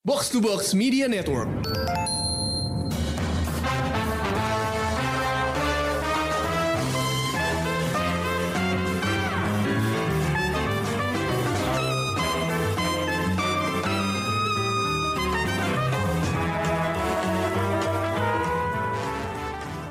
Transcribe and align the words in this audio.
Box 0.00 0.30
to 0.32 0.40
Box 0.40 0.72
Media 0.72 1.04
Network. 1.04 1.44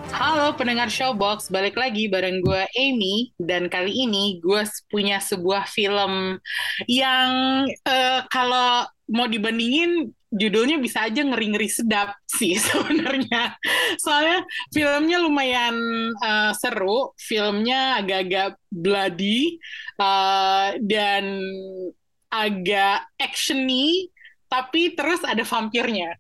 Halo 0.10 0.58
pendengar 0.58 0.90
Showbox, 0.90 1.54
balik 1.54 1.78
lagi 1.78 2.10
bareng 2.10 2.42
gue 2.42 2.66
Amy 2.82 3.30
dan 3.38 3.70
kali 3.70 3.94
ini 3.94 4.42
gue 4.42 4.66
punya 4.90 5.22
sebuah 5.22 5.70
film 5.70 6.42
yang 6.90 7.30
eh, 7.70 8.26
kalau 8.34 8.90
mau 9.10 9.26
dibandingin 9.26 10.14
judulnya 10.30 10.78
bisa 10.78 11.10
aja 11.10 11.26
ngeri-ngeri 11.26 11.70
sedap 11.70 12.14
sih 12.30 12.56
sebenarnya. 12.70 13.58
Soalnya 13.98 14.46
filmnya 14.72 15.18
lumayan 15.22 15.76
eh, 16.14 16.52
seru, 16.58 17.14
filmnya 17.18 18.00
agak-agak 18.00 18.58
bloody 18.70 19.58
eh, 20.00 20.68
dan 20.86 21.26
agak 22.30 23.10
actiony, 23.18 24.14
tapi 24.46 24.94
terus 24.94 25.26
ada 25.26 25.42
vampirnya 25.42 26.14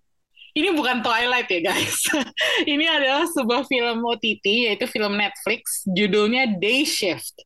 ini 0.60 0.70
bukan 0.74 1.00
Twilight 1.00 1.48
ya 1.48 1.62
guys. 1.72 2.04
ini 2.74 2.86
adalah 2.90 3.30
sebuah 3.30 3.64
film 3.70 4.04
OTT 4.04 4.46
yaitu 4.70 4.86
film 4.90 5.16
Netflix 5.16 5.86
judulnya 5.88 6.50
Day 6.60 6.84
Shift. 6.84 7.38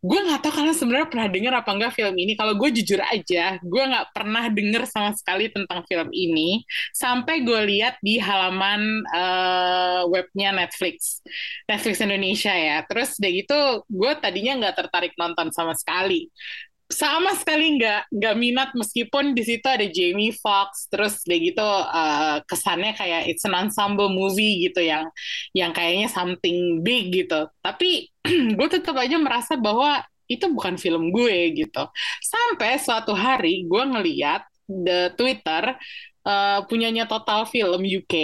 Gue 0.00 0.16
nggak 0.16 0.40
tahu 0.40 0.52
kalian 0.56 0.72
sebenarnya 0.72 1.08
pernah 1.12 1.28
denger 1.28 1.52
apa 1.60 1.70
enggak 1.76 1.92
film 1.92 2.16
ini. 2.16 2.32
Kalau 2.32 2.56
gue 2.56 2.68
jujur 2.72 3.00
aja, 3.04 3.60
gue 3.60 3.82
nggak 3.84 4.16
pernah 4.16 4.48
denger 4.48 4.82
sama 4.88 5.12
sekali 5.12 5.52
tentang 5.52 5.84
film 5.84 6.08
ini 6.16 6.64
sampai 6.96 7.44
gue 7.44 7.60
lihat 7.68 8.00
di 8.00 8.16
halaman 8.16 9.04
uh, 9.12 10.08
webnya 10.08 10.56
Netflix, 10.56 11.20
Netflix 11.68 12.00
Indonesia 12.00 12.52
ya. 12.56 12.80
Terus 12.88 13.20
udah 13.20 13.30
gitu, 13.44 13.60
gue 13.92 14.12
tadinya 14.24 14.52
nggak 14.64 14.74
tertarik 14.80 15.12
nonton 15.20 15.52
sama 15.52 15.76
sekali 15.76 16.32
sama 17.00 17.32
sekali 17.32 17.80
nggak 17.80 18.12
nggak 18.12 18.36
minat 18.36 18.70
meskipun 18.76 19.32
di 19.32 19.40
situ 19.40 19.64
ada 19.64 19.88
Jamie 19.88 20.36
Foxx 20.36 20.92
terus 20.92 21.24
udah 21.24 21.38
gitu 21.40 21.64
uh, 21.64 22.36
kesannya 22.44 22.92
kayak 22.92 23.24
it's 23.32 23.48
an 23.48 23.56
ensemble 23.56 24.12
movie 24.12 24.68
gitu 24.68 24.84
yang 24.84 25.08
yang 25.56 25.72
kayaknya 25.72 26.12
something 26.12 26.84
big 26.84 27.08
gitu. 27.08 27.48
Tapi 27.64 28.12
gue 28.60 28.68
tetap 28.68 29.00
aja 29.00 29.16
merasa 29.16 29.56
bahwa 29.56 30.04
itu 30.28 30.44
bukan 30.52 30.76
film 30.76 31.08
gue 31.08 31.56
gitu. 31.56 31.88
Sampai 32.20 32.76
suatu 32.76 33.16
hari 33.16 33.64
gue 33.64 33.82
ngeliat 33.88 34.44
the 34.68 35.16
Twitter 35.16 35.74
uh, 36.28 36.60
punyanya 36.68 37.08
Total 37.08 37.48
Film 37.48 37.80
UK 37.80 38.14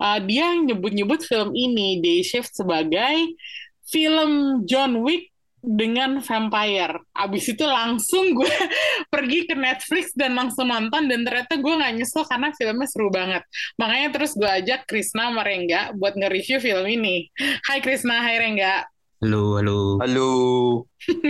uh, 0.00 0.18
dia 0.24 0.54
nyebut-nyebut 0.58 1.22
film 1.22 1.52
ini 1.52 2.00
Day 2.00 2.24
Shift 2.24 2.56
sebagai 2.56 3.36
film 3.84 4.64
John 4.64 5.04
Wick 5.04 5.33
dengan 5.64 6.20
vampire. 6.20 7.00
Abis 7.16 7.56
itu 7.56 7.64
langsung 7.64 8.36
gue 8.36 8.52
pergi 9.14 9.48
ke 9.48 9.56
Netflix 9.56 10.12
dan 10.12 10.36
langsung 10.36 10.68
nonton 10.68 11.08
dan 11.08 11.24
ternyata 11.24 11.56
gue 11.56 11.74
nggak 11.74 11.92
nyesel 11.96 12.28
karena 12.28 12.52
filmnya 12.52 12.84
seru 12.84 13.08
banget. 13.08 13.40
Makanya 13.80 14.08
terus 14.12 14.36
gue 14.36 14.44
ajak 14.44 14.84
Krisna 14.84 15.32
sama 15.32 15.40
Rengga 15.40 15.96
buat 15.96 16.12
nge-review 16.20 16.60
film 16.60 16.84
ini. 16.84 17.32
Hai 17.64 17.80
Krisna, 17.80 18.20
hai 18.20 18.36
Rengga. 18.36 18.84
Halo, 19.24 19.56
halo. 19.56 19.78
Halo. 20.04 20.30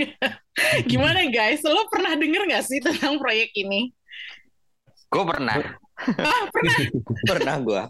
Gimana 0.91 1.31
guys? 1.31 1.63
Lo 1.63 1.87
pernah 1.87 2.19
denger 2.19 2.43
nggak 2.51 2.65
sih 2.67 2.83
tentang 2.83 3.15
proyek 3.15 3.55
ini? 3.55 3.95
Gue 5.07 5.23
pernah. 5.23 5.63
Ah, 5.95 6.43
pernah. 6.51 6.75
pernah 7.23 7.55
gue. 7.63 7.81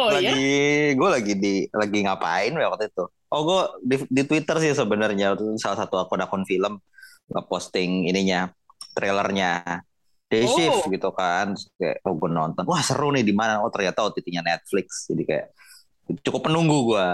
Oh 0.00 0.08
lagi, 0.08 0.32
ya? 0.32 0.96
gue 0.96 1.08
lagi 1.12 1.32
di 1.36 1.54
lagi 1.68 2.08
ngapain 2.08 2.56
waktu 2.56 2.88
itu? 2.88 3.04
Oh 3.36 3.42
gue 3.44 3.60
di, 3.84 3.96
di 4.08 4.22
Twitter 4.24 4.56
sih 4.64 4.72
sebenarnya. 4.72 5.36
Salah 5.60 5.84
satu 5.84 6.00
akun-akun 6.00 6.48
film 6.48 6.80
ngeposting 7.28 8.08
ininya 8.08 8.48
trailernya. 8.96 9.84
Day 10.26 10.42
Oh. 10.42 10.56
Shift 10.56 10.88
gitu 10.88 11.12
kan. 11.12 11.52
Terus 11.52 11.68
kayak 11.76 11.96
oh 12.08 12.16
gue 12.16 12.30
nonton. 12.32 12.64
Wah 12.64 12.80
seru 12.80 13.12
nih 13.12 13.22
di 13.22 13.36
mana. 13.36 13.60
Oh 13.60 13.68
ternyata 13.68 14.08
OTT-nya 14.08 14.40
Netflix. 14.40 15.04
Jadi 15.12 15.22
kayak 15.28 15.46
cukup 16.24 16.48
penunggu 16.48 16.96
gue 16.96 17.08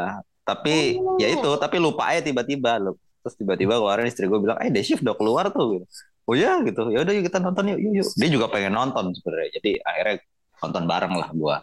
tapi 0.47 0.97
Oh. 1.03 1.19
ya 1.19 1.27
itu. 1.35 1.51
Tapi 1.59 1.77
lupa 1.83 2.15
aja 2.15 2.23
tiba-tiba. 2.23 2.79
Loh 2.79 2.95
terus 3.23 3.35
tiba-tiba 3.39 3.79
kemarin 3.83 4.07
istri 4.11 4.27
gue 4.31 4.39
bilang 4.39 4.59
eh 4.63 4.71
Day 4.71 4.87
Shift 4.87 5.03
udah 5.03 5.19
keluar 5.19 5.51
tuh. 5.51 5.83
Gitu. 5.83 5.87
oh 6.23 6.35
ya 6.39 6.63
gitu. 6.63 6.87
Ya 6.95 7.03
udah 7.03 7.13
yuk 7.19 7.25
kita 7.27 7.43
nonton 7.43 7.75
yuk. 7.75 7.79
Yuk 7.83 7.93
yuk. 7.99 8.09
Dia 8.15 8.29
juga 8.31 8.47
pengen 8.47 8.79
nonton 8.79 9.11
sebenarnya. 9.11 9.59
Jadi 9.59 9.71
akhirnya 9.83 10.17
nonton 10.63 10.83
bareng 10.87 11.15
lah 11.19 11.31
gue 11.35 11.57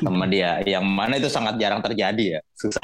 sama 0.00 0.24
dia 0.24 0.60
yang 0.64 0.84
mana 0.84 1.16
itu 1.16 1.28
sangat 1.28 1.56
jarang 1.56 1.80
terjadi 1.80 2.38
ya 2.38 2.40
susah 2.54 2.82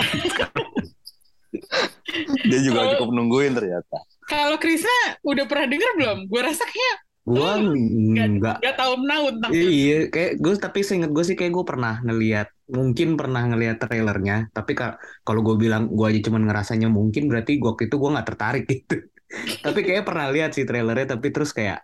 dia 2.43 2.61
juga 2.61 2.81
Oh. 2.81 2.89
cukup 2.97 3.09
nungguin 3.13 3.53
ternyata 3.55 3.99
Kalau 4.25 4.57
Krisna 4.57 4.95
udah 5.23 5.43
pernah 5.43 5.67
denger 5.67 5.91
belum? 5.99 6.19
Gue 6.31 6.41
rasa 6.41 6.63
kayak 6.63 6.97
Gua 7.21 7.59
enggak. 7.59 8.63
nggak 8.63 8.77
tahu 8.77 8.93
menau 8.97 9.29
tentang 9.29 9.51
Iya, 9.53 9.99
kayak 10.07 10.33
gue 10.39 10.53
tapi 10.57 10.79
seinget 10.81 11.11
gue 11.11 11.21
sih 11.21 11.35
kayak 11.35 11.53
gue 11.53 11.65
pernah 11.67 11.99
ngelihat, 12.01 12.49
mungkin 12.67 13.15
pernah 13.15 13.43
ngelihat 13.45 13.77
trailernya. 13.79 14.51
Tapi 14.51 14.73
ka- 14.73 14.97
kalau 15.21 15.43
gue 15.43 15.59
bilang 15.59 15.91
gue 15.91 16.07
aja 16.07 16.21
cuman 16.27 16.47
ngerasanya 16.47 16.89
mungkin 16.89 17.27
berarti 17.27 17.59
gue 17.59 17.69
waktu 17.69 17.87
itu 17.87 17.97
gue 17.99 18.11
nggak 18.11 18.27
tertarik 18.27 18.65
gitu. 18.67 18.97
tapi 19.67 19.79
kayak 19.83 20.03
pernah 20.07 20.27
lihat 20.31 20.51
sih 20.55 20.63
trailernya, 20.63 21.07
tapi 21.13 21.27
terus 21.31 21.51
kayak 21.51 21.83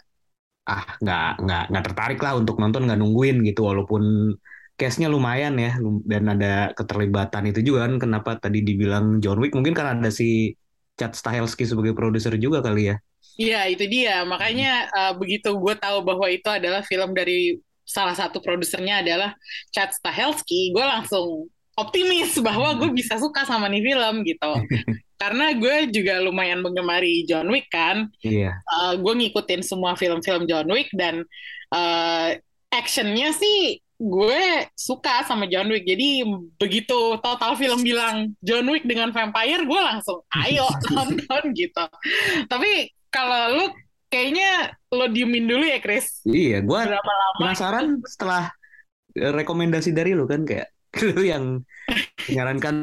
ah 0.66 0.82
nggak 0.99 1.47
nggak 1.47 1.65
nggak 1.71 1.84
tertarik 1.87 2.21
lah 2.21 2.34
untuk 2.34 2.59
nonton 2.59 2.91
nggak 2.91 2.99
nungguin 2.99 3.47
gitu 3.47 3.66
walaupun 3.71 4.34
case-nya 4.77 5.09
lumayan 5.09 5.56
ya 5.56 5.78
dan 6.04 6.28
ada 6.28 6.75
keterlibatan 6.77 7.49
itu 7.49 7.65
juga 7.65 7.88
kan 7.88 7.97
kenapa 7.97 8.31
tadi 8.37 8.60
dibilang 8.60 9.22
John 9.25 9.41
Wick 9.41 9.56
mungkin 9.56 9.72
karena 9.72 9.97
ada 9.97 10.12
si 10.12 10.53
Chad 10.97 11.16
Stahelski 11.16 11.65
sebagai 11.69 11.93
produser 11.93 12.37
juga 12.41 12.65
kali 12.65 12.93
ya. 12.93 12.97
Iya, 13.37 13.69
itu 13.69 13.84
dia. 13.84 14.25
Makanya 14.25 14.88
uh, 14.88 15.12
begitu 15.12 15.53
gue 15.53 15.76
tahu 15.76 16.00
bahwa 16.00 16.25
itu 16.32 16.49
adalah 16.49 16.81
film 16.81 17.12
dari 17.12 17.60
salah 17.84 18.16
satu 18.16 18.41
produsernya 18.41 19.05
adalah 19.05 19.37
Chad 19.71 19.93
Stahelski, 19.93 20.72
gue 20.72 20.84
langsung 20.84 21.47
optimis 21.76 22.41
bahwa 22.41 22.72
gue 22.81 22.91
bisa 22.97 23.21
suka 23.21 23.44
sama 23.44 23.69
nih 23.69 23.84
film 23.84 24.25
gitu. 24.25 24.53
Karena 25.16 25.56
gue 25.56 25.88
juga 25.88 26.21
lumayan 26.21 26.60
menggemari 26.60 27.25
John 27.25 27.49
Wick 27.49 27.72
kan. 27.72 28.12
Iya. 28.21 28.60
Uh, 28.69 29.00
gue 29.00 29.12
ngikutin 29.25 29.65
semua 29.65 29.97
film-film 29.97 30.44
John 30.44 30.69
Wick 30.69 30.93
dan 30.93 31.25
uh, 31.72 32.28
actionnya 32.69 33.32
sih 33.32 33.81
gue 33.97 34.43
suka 34.76 35.25
sama 35.25 35.49
John 35.49 35.72
Wick. 35.72 35.88
Jadi 35.88 36.25
begitu 36.60 37.16
total 37.25 37.56
film 37.56 37.81
bilang 37.81 38.37
John 38.44 38.69
Wick 38.69 38.84
dengan 38.84 39.10
vampire, 39.10 39.65
gue 39.65 39.81
langsung 39.81 40.21
ayo 40.44 40.69
nonton 40.97 41.43
gitu. 41.56 41.84
Tapi 42.44 42.93
kalau 43.09 43.56
lu 43.56 43.66
kayaknya 44.12 44.76
lo 44.93 45.09
diemin 45.09 45.49
dulu 45.49 45.65
ya 45.65 45.81
Chris. 45.81 46.21
Iya, 46.28 46.60
gue 46.60 46.81
penasaran 47.41 48.05
setelah 48.05 48.53
rekomendasi 49.16 49.97
dari 49.97 50.12
lu 50.12 50.28
kan 50.28 50.44
kayak 50.44 50.69
lu 51.00 51.25
yang 51.32 51.65
menyarankan 52.29 52.75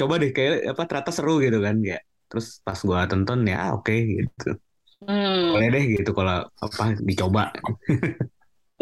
coba 0.00 0.14
deh 0.22 0.30
kayak 0.36 0.52
apa 0.72 0.82
ternyata 0.88 1.10
seru 1.16 1.32
gitu 1.44 1.58
kan 1.66 1.76
kayak 1.86 2.02
terus 2.30 2.46
pas 2.66 2.78
gua 2.88 3.00
tonton 3.10 3.38
ya 3.50 3.56
ah, 3.64 3.70
oke 3.76 3.92
gitu 3.92 4.46
Hmm. 5.06 5.52
boleh 5.52 5.68
deh 5.74 5.84
gitu 6.00 6.10
kalau 6.18 6.36
apa 6.64 6.84
dicoba 7.08 7.42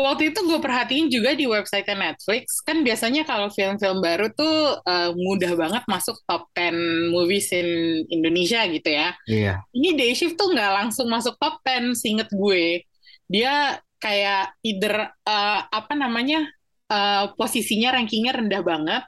Waktu 0.00 0.32
itu 0.32 0.40
gue 0.48 0.56
perhatiin 0.64 1.12
juga 1.12 1.36
di 1.36 1.44
website 1.44 1.84
Netflix, 1.92 2.64
kan 2.64 2.80
biasanya 2.80 3.20
kalau 3.28 3.52
film-film 3.52 4.00
baru 4.00 4.32
tuh 4.32 4.80
eh, 4.80 5.12
mudah 5.12 5.52
banget 5.60 5.84
masuk 5.84 6.16
top 6.24 6.48
10 6.56 7.12
movies 7.12 7.52
in 7.52 7.68
Indonesia 8.08 8.64
gitu 8.72 8.88
ya. 8.88 9.12
iya 9.26 9.64
Ini 9.76 9.96
Day 10.00 10.12
Shift 10.16 10.40
tuh 10.40 10.52
nggak 10.56 10.72
langsung 10.72 11.08
masuk 11.12 11.36
top 11.36 11.60
10, 11.64 11.92
seinget 11.96 12.28
gue. 12.32 12.80
Dia 13.28 13.76
kayak 14.00 14.56
either 14.64 14.94
eh, 15.12 15.60
apa 15.68 15.92
namanya 15.96 16.48
eh, 16.88 17.24
posisinya 17.36 17.96
rankingnya 18.00 18.32
rendah 18.40 18.62
banget 18.64 19.02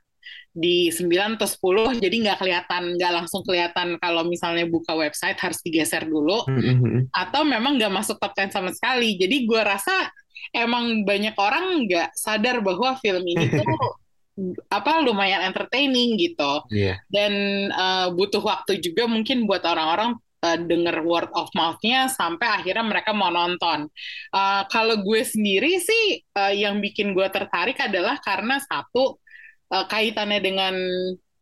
di 0.52 0.92
9 0.92 1.40
atau 1.40 1.48
10, 1.48 1.96
jadi 1.96 2.16
nggak 2.28 2.38
kelihatan, 2.44 2.82
nggak 3.00 3.12
langsung 3.12 3.40
kelihatan 3.40 3.96
kalau 3.96 4.28
misalnya 4.28 4.68
buka 4.68 4.92
website 4.92 5.40
harus 5.40 5.58
digeser 5.64 6.04
dulu 6.04 6.44
Mm-mm. 6.44 7.08
atau 7.08 7.42
memang 7.42 7.80
nggak 7.80 7.92
masuk 7.92 8.20
top 8.20 8.36
10 8.36 8.52
sama 8.52 8.70
sekali. 8.76 9.16
Jadi 9.16 9.48
gue 9.48 9.60
rasa 9.64 10.12
emang 10.52 11.08
banyak 11.08 11.32
orang 11.40 11.88
nggak 11.88 12.12
sadar 12.12 12.60
bahwa 12.60 12.94
film 13.00 13.24
ini 13.24 13.48
tuh 13.58 13.96
apa 14.72 15.04
lumayan 15.04 15.44
entertaining 15.44 16.16
gitu 16.16 16.64
iya 16.72 16.96
dan 17.12 17.32
eh, 17.68 18.08
butuh 18.16 18.40
waktu 18.40 18.80
juga 18.80 19.04
mungkin 19.04 19.44
buat 19.44 19.60
orang-orang 19.60 20.16
eh, 20.42 20.58
denger 20.58 21.04
word 21.04 21.30
of 21.36 21.52
mouth-nya 21.54 22.08
sampai 22.10 22.48
akhirnya 22.48 22.84
mereka 22.84 23.14
mau 23.14 23.30
nonton. 23.30 23.86
Eh, 24.34 24.62
kalau 24.68 25.00
gue 25.00 25.22
sendiri 25.22 25.78
sih 25.78 26.20
eh, 26.24 26.54
yang 26.58 26.80
bikin 26.80 27.14
gue 27.14 27.28
tertarik 27.30 27.78
adalah 27.78 28.18
karena 28.20 28.58
satu 28.58 29.22
eh, 29.72 29.86
kaitannya 29.88 30.40
dengan 30.44 30.74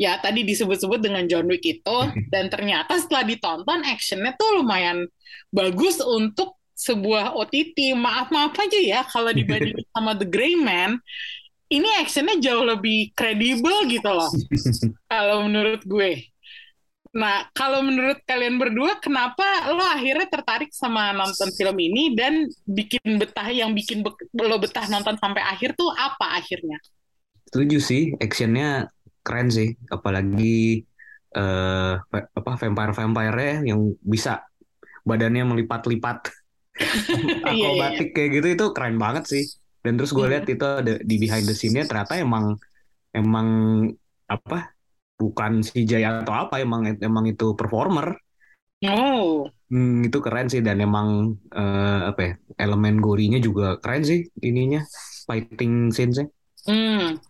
ya 0.00 0.17
tadi 0.23 0.47
disebut-sebut 0.47 1.03
dengan 1.03 1.27
John 1.29 1.50
Wick 1.50 1.67
itu 1.67 1.99
dan 2.32 2.49
ternyata 2.49 2.97
setelah 2.97 3.27
ditonton 3.27 3.85
actionnya 3.85 4.32
tuh 4.38 4.62
lumayan 4.62 5.05
bagus 5.53 5.99
untuk 6.00 6.61
sebuah 6.81 7.37
OTT, 7.37 7.93
maaf-maaf 7.93 8.56
aja 8.56 8.81
ya 8.81 9.00
kalau 9.05 9.29
dibandingin 9.37 9.85
sama 9.94 10.17
The 10.17 10.25
Gray 10.25 10.56
Man, 10.56 10.97
ini 11.69 11.88
actionnya 12.00 12.41
jauh 12.41 12.65
lebih 12.65 13.12
kredibel 13.12 13.85
gitu 13.85 14.09
loh. 14.09 14.33
kalau 15.12 15.44
menurut 15.44 15.85
gue. 15.85 16.25
Nah, 17.11 17.43
kalau 17.53 17.83
menurut 17.83 18.23
kalian 18.23 18.56
berdua, 18.56 18.97
kenapa 19.03 19.75
lo 19.75 19.83
akhirnya 19.83 20.31
tertarik 20.31 20.71
sama 20.71 21.11
nonton 21.11 21.50
film 21.59 21.75
ini 21.75 22.15
dan 22.15 22.47
bikin 22.65 23.19
betah 23.19 23.50
yang 23.50 23.75
bikin 23.75 24.06
be- 24.06 24.31
lo 24.38 24.56
betah 24.62 24.87
nonton 24.87 25.19
sampai 25.19 25.43
akhir 25.43 25.75
tuh 25.75 25.91
apa 25.91 26.38
akhirnya? 26.38 26.79
Setuju 27.50 27.76
sih, 27.91 28.02
actionnya 28.23 28.88
keren 29.26 29.49
sih, 29.50 29.69
apalagi 29.94 30.44
eh 31.31 31.93
apa 32.38 32.50
vampire 32.62 32.93
vampire 32.99 33.47
yang 33.70 33.81
bisa 34.02 34.31
badannya 35.08 35.44
melipat-lipat 35.50 36.19
Iya, 37.50 37.69
iya, 37.76 37.91
akrobatik 37.91 38.08
kayak 38.14 38.31
gitu 38.41 38.47
itu 38.55 38.64
keren 38.76 38.97
banget 39.05 39.25
sih. 39.32 39.44
Dan 39.85 39.93
terus 39.97 40.12
gue 40.17 40.26
lihat 40.29 40.44
itu 40.52 40.64
ada 40.64 40.93
di 41.00 41.14
behind 41.23 41.47
the 41.49 41.55
scene-nya 41.56 41.85
ternyata 41.88 42.14
emang 42.20 42.44
emang 43.14 43.49
apa 44.29 44.73
bukan 45.20 45.52
CGI 45.67 46.05
atau 46.25 46.35
apa 46.35 46.61
emang 46.64 46.82
emang 47.00 47.25
itu 47.32 47.55
performer. 47.58 48.17
Oh, 48.82 49.52
Hmm, 49.70 50.02
itu 50.06 50.19
keren 50.25 50.47
sih 50.52 50.61
dan 50.67 50.76
emang 50.87 51.08
eh, 51.58 51.99
apa 52.11 52.20
ya 52.26 52.32
elemen 52.62 52.94
gorinya 53.05 53.38
juga 53.47 53.62
keren 53.82 54.02
sih 54.11 54.19
ininya 54.47 54.81
fighting 55.29 55.73
scene-nya. 55.94 56.25
Hmm. 56.67 57.21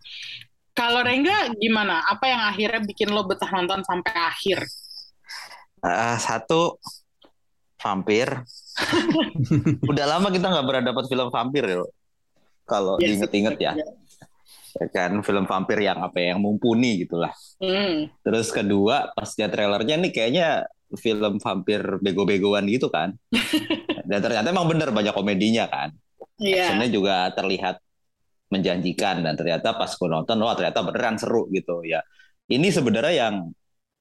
Kalau 0.75 1.05
Rengga 1.05 1.53
gimana? 1.61 2.01
Apa 2.09 2.25
yang 2.31 2.41
akhirnya 2.41 2.81
bikin 2.81 3.13
lo 3.13 3.27
betah 3.29 3.51
nonton 3.53 3.85
sampai 3.85 4.17
akhir? 4.17 4.65
Ah, 5.85 6.17
satu 6.17 6.81
vampir. 7.81 8.29
Udah 9.91 10.05
lama 10.09 10.33
kita 10.33 10.47
nggak 10.49 10.67
pernah 10.69 10.83
dapat 10.93 11.05
film 11.09 11.29
vampir 11.29 11.65
ya. 11.69 11.85
Kalau 12.65 12.97
Yes, 12.97 13.19
diinget-inget 13.19 13.57
ya. 13.61 13.73
Ya 14.71 14.87
kan 14.95 15.19
film 15.27 15.45
vampir 15.51 15.83
yang 15.83 15.99
apa 15.99 16.17
ya, 16.23 16.33
yang 16.33 16.41
mumpuni 16.41 17.03
gitulah. 17.03 17.35
Hmm. 17.59 18.07
Terus 18.23 18.55
kedua, 18.55 19.11
pasca 19.13 19.51
trailernya 19.51 19.99
nih 19.99 20.13
kayaknya 20.15 20.71
film 20.95 21.43
vampir 21.43 21.83
bego-begoan 21.99 22.71
gitu 22.71 22.87
kan. 22.87 23.19
Dan 24.09 24.19
ternyata 24.23 24.55
emang 24.55 24.71
bener 24.71 24.95
banyak 24.95 25.13
komedinya 25.13 25.67
kan. 25.67 25.91
Iya. 26.39 26.73
Actionnya 26.73 26.89
juga 26.89 27.15
terlihat 27.35 27.83
menjanjikan 28.51 29.23
dan 29.23 29.35
ternyata 29.35 29.73
pas 29.73 29.89
gue 29.89 30.09
nonton, 30.09 30.37
wah 30.43 30.55
ternyata 30.55 30.83
beneran 30.83 31.17
seru 31.17 31.47
gitu 31.49 31.87
ya. 31.87 32.03
Ini 32.47 32.67
sebenarnya 32.69 33.15
yang 33.15 33.35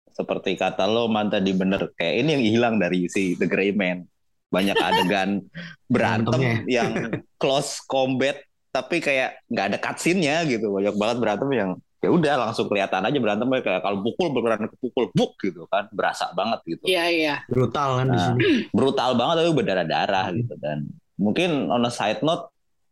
seperti 0.09 0.57
kata 0.57 0.83
lo 0.83 1.05
man 1.07 1.29
tadi 1.29 1.53
bener 1.53 1.93
kayak 1.93 2.15
ini 2.19 2.29
yang 2.35 2.43
hilang 2.43 2.75
dari 2.75 3.05
si 3.07 3.37
The 3.37 3.45
Gray 3.45 3.71
Man. 3.71 4.03
Banyak 4.49 4.77
adegan 4.89 5.45
berantem 5.85 6.65
yang 6.65 6.89
close 7.37 7.79
combat 7.85 8.41
tapi 8.69 8.97
kayak 8.99 9.45
nggak 9.47 9.65
ada 9.73 9.77
cutscene-nya 9.77 10.49
gitu. 10.49 10.73
Banyak 10.73 10.97
banget 10.97 11.17
berantem 11.21 11.49
yang 11.53 11.71
ya 11.99 12.09
udah 12.09 12.33
langsung 12.47 12.71
kelihatan 12.71 13.03
aja 13.03 13.17
berantemnya 13.19 13.59
kayak 13.59 13.81
kalau 13.83 13.99
pukul 13.99 14.31
beneran 14.31 14.71
kepukul 14.71 15.11
buk 15.11 15.35
gitu 15.43 15.67
kan 15.67 15.91
berasa 15.91 16.31
banget 16.31 16.63
gitu 16.63 16.87
Iya, 16.87 17.05
iya. 17.11 17.35
Brutal 17.45 17.99
kan 17.99 18.07
di 18.07 18.15
Nah, 18.15 18.25
sini. 18.31 18.43
brutal 18.71 19.19
banget 19.19 19.35
tapi 19.43 19.51
berdarah-darah 19.51 20.25
gitu 20.31 20.55
dan 20.63 20.87
mungkin 21.19 21.67
on 21.67 21.83
a 21.83 21.91
side 21.91 22.23
note 22.23 22.47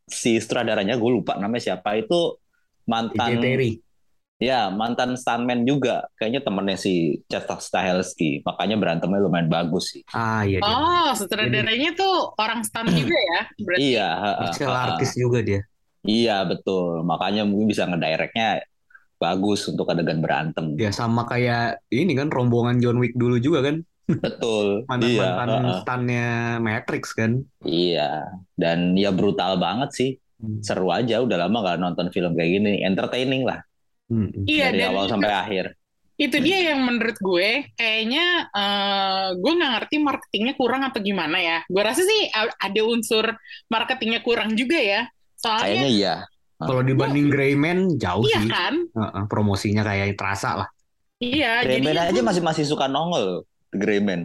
si 0.07 0.39
sutradaranya 0.39 0.95
gue 0.95 1.11
lupa 1.11 1.35
namanya 1.35 1.75
siapa 1.75 1.99
itu 1.99 2.39
mantan 2.87 3.43
Terry. 3.43 3.83
ya 4.39 4.71
mantan 4.71 5.19
stuntman 5.19 5.67
juga 5.67 6.07
kayaknya 6.15 6.39
temennya 6.47 6.77
si 6.79 7.19
Chad 7.27 7.43
Stahelski 7.43 8.39
makanya 8.47 8.79
berantemnya 8.79 9.19
lumayan 9.19 9.51
bagus 9.51 9.91
sih 9.91 10.07
Ah 10.15 10.47
iya 10.47 10.63
dia. 10.63 10.71
Oh, 10.71 11.11
sutradaranya 11.11 11.91
tuh 11.91 12.31
orang 12.39 12.63
stunt 12.63 12.87
juga 12.95 13.17
ya? 13.17 13.41
Berarti. 13.59 13.81
iya 13.83 14.07
Martial 14.39 14.71
artist 14.71 15.13
juga 15.19 15.39
dia. 15.43 15.61
iya 16.07 16.47
betul 16.47 17.03
makanya 17.03 17.43
mungkin 17.43 17.67
bisa 17.67 17.83
ngedirectnya 17.83 18.63
bagus 19.17 19.65
untuk 19.67 19.89
adegan 19.89 20.21
berantem 20.21 20.77
Ya 20.77 20.93
sama 20.93 21.25
kayak 21.25 21.81
ini 21.89 22.13
kan 22.13 22.29
rombongan 22.29 22.77
John 22.79 23.01
Wick 23.01 23.17
dulu 23.17 23.41
juga 23.41 23.65
kan. 23.65 23.81
Betul 24.07 24.87
iya 25.03 25.35
Mantan-mantan 25.35 25.47
ha, 25.47 25.59
ha. 25.59 25.73
stunnya 25.83 26.27
Matrix 26.57 27.03
kan. 27.11 27.43
iya 27.61 28.23
dan 28.55 28.95
ya 28.95 29.11
brutal 29.11 29.59
banget 29.59 29.91
sih 29.93 30.11
Hmm. 30.37 30.61
seru 30.61 30.93
aja 30.93 31.17
udah 31.17 31.49
lama 31.49 31.65
gak 31.65 31.81
nonton 31.81 32.13
film 32.13 32.37
kayak 32.37 32.61
gini 32.61 32.85
entertaining 32.85 33.41
lah 33.41 33.65
Hmm. 34.05 34.29
Iya, 34.45 34.69
dari 34.71 34.85
awal 34.85 35.09
sampai 35.09 35.33
akhir 35.33 35.65
itu 36.15 36.37
dia 36.39 36.71
yang 36.73 36.79
menurut 36.81 37.17
gue 37.17 37.73
kayaknya 37.73 38.45
eh, 38.49 39.27
gue 39.33 39.51
nggak 39.53 39.71
ngerti 39.77 39.95
marketingnya 39.97 40.53
kurang 40.53 40.81
atau 40.81 40.97
gimana 40.97 41.37
ya. 41.37 41.57
Gue 41.65 41.81
rasa 41.81 42.01
sih 42.01 42.21
ada 42.33 42.81
unsur 42.85 43.33
marketingnya 43.65 44.21
kurang 44.21 44.53
juga 44.53 44.77
ya. 44.77 45.09
Soalnya 45.37 45.61
Kayaknya 45.77 45.89
iya. 45.89 46.15
Kalau 46.57 46.81
dibanding 46.81 47.27
Greyman 47.29 47.77
jauh 47.97 48.25
iya 48.25 48.39
sih. 48.41 48.49
kan? 48.49 48.73
Heeh, 48.93 49.23
promosinya 49.25 49.81
kayak 49.85 50.17
terasa 50.17 50.65
lah. 50.65 50.69
Iya, 51.17 51.65
jadi 51.65 51.81
Greyman 51.81 51.97
aja 51.97 52.11
itu 52.13 52.21
masih 52.21 52.41
masih 52.45 52.63
suka 52.65 52.85
nongol 52.85 53.41
The 53.73 53.77
Greyman. 53.77 54.21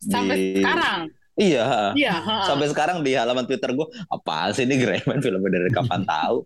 sampai 0.00 0.36
di- 0.36 0.64
sekarang. 0.64 1.00
Iya. 1.36 1.92
Iya. 1.92 2.14
Sampai 2.44 2.68
sekarang 2.68 3.04
di 3.04 3.12
halaman 3.12 3.44
Twitter 3.44 3.72
gue, 3.72 3.86
apa 4.08 4.48
sih 4.52 4.64
ini 4.64 4.80
Greyman 4.80 5.20
filmnya 5.20 5.50
dari 5.60 5.70
kapan 5.70 6.02
tahu? 6.04 6.44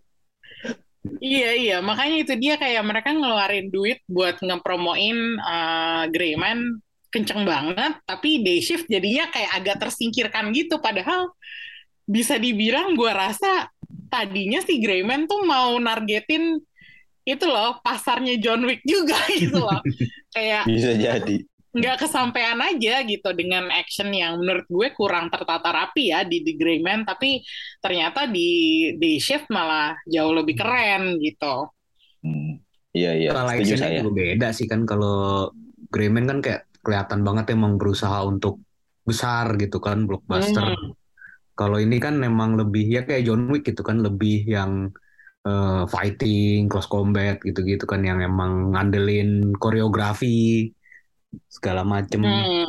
Iya 1.20 1.50
iya 1.52 1.76
makanya 1.84 2.16
itu 2.24 2.32
dia 2.34 2.56
kayak 2.56 2.80
mereka 2.80 3.12
ngeluarin 3.12 3.68
duit 3.68 4.00
buat 4.08 4.40
ngepromoin 4.40 5.36
uh, 5.36 6.08
Greyman 6.08 6.80
kenceng 7.12 7.44
banget 7.44 8.00
tapi 8.08 8.40
day 8.40 8.64
shift 8.64 8.88
jadinya 8.88 9.28
kayak 9.28 9.50
agak 9.52 9.76
tersingkirkan 9.84 10.48
gitu 10.56 10.80
padahal 10.80 11.28
bisa 12.08 12.40
dibilang 12.40 12.96
gua 12.96 13.28
rasa 13.28 13.68
tadinya 14.08 14.64
si 14.64 14.80
Greyman 14.80 15.28
tuh 15.28 15.44
mau 15.44 15.76
nargetin 15.76 16.56
itu 17.24 17.44
loh 17.48 17.84
pasarnya 17.84 18.40
John 18.40 18.64
Wick 18.64 18.80
juga 18.88 19.20
gitu 19.36 19.60
loh 19.60 19.84
kayak 20.32 20.64
Bisa 20.64 20.96
jadi. 20.96 21.36
Nggak 21.74 22.06
kesampaian 22.06 22.58
aja 22.62 23.02
gitu 23.02 23.34
dengan 23.34 23.66
action 23.74 24.14
yang 24.14 24.38
menurut 24.38 24.66
gue 24.70 24.88
kurang 24.94 25.26
tertata 25.26 25.74
rapi 25.74 26.14
ya 26.14 26.22
di 26.22 26.46
The 26.46 26.54
Gray 26.54 26.78
Man 26.78 27.02
tapi 27.02 27.42
ternyata 27.82 28.30
di 28.30 28.94
di 28.94 29.18
Shift 29.18 29.50
malah 29.50 29.98
jauh 30.06 30.30
lebih 30.30 30.54
keren 30.54 31.18
gitu. 31.18 31.66
Hmm. 32.22 32.62
Iya 32.94 33.10
iya. 33.18 33.30
Kalau 33.34 33.50
Setuju 33.50 33.74
actionnya 33.74 33.90
saya. 33.90 33.98
juga 33.98 34.10
beda 34.14 34.48
sih 34.54 34.66
kan 34.70 34.80
kalau 34.86 35.50
Greyman 35.90 36.30
kan 36.30 36.38
kayak 36.38 36.62
kelihatan 36.86 37.20
banget 37.26 37.46
emang 37.58 37.74
berusaha 37.74 38.22
untuk 38.22 38.62
besar 39.02 39.58
gitu 39.58 39.82
kan 39.82 40.06
blockbuster. 40.06 40.78
Hmm. 40.78 40.94
Kalau 41.58 41.82
ini 41.82 41.98
kan 41.98 42.18
memang 42.18 42.54
lebih 42.54 42.86
ya 42.86 43.02
kayak 43.02 43.26
John 43.26 43.50
Wick 43.50 43.66
gitu 43.66 43.82
kan 43.82 43.98
lebih 43.98 44.46
yang 44.46 44.94
eh, 45.42 45.82
fighting, 45.90 46.70
close 46.70 46.86
combat 46.86 47.42
gitu-gitu 47.42 47.82
kan 47.82 48.06
yang 48.06 48.22
emang 48.22 48.74
ngandelin 48.74 49.54
koreografi 49.58 50.70
segala 51.48 51.82
macem. 51.82 52.22
Hmm. 52.22 52.68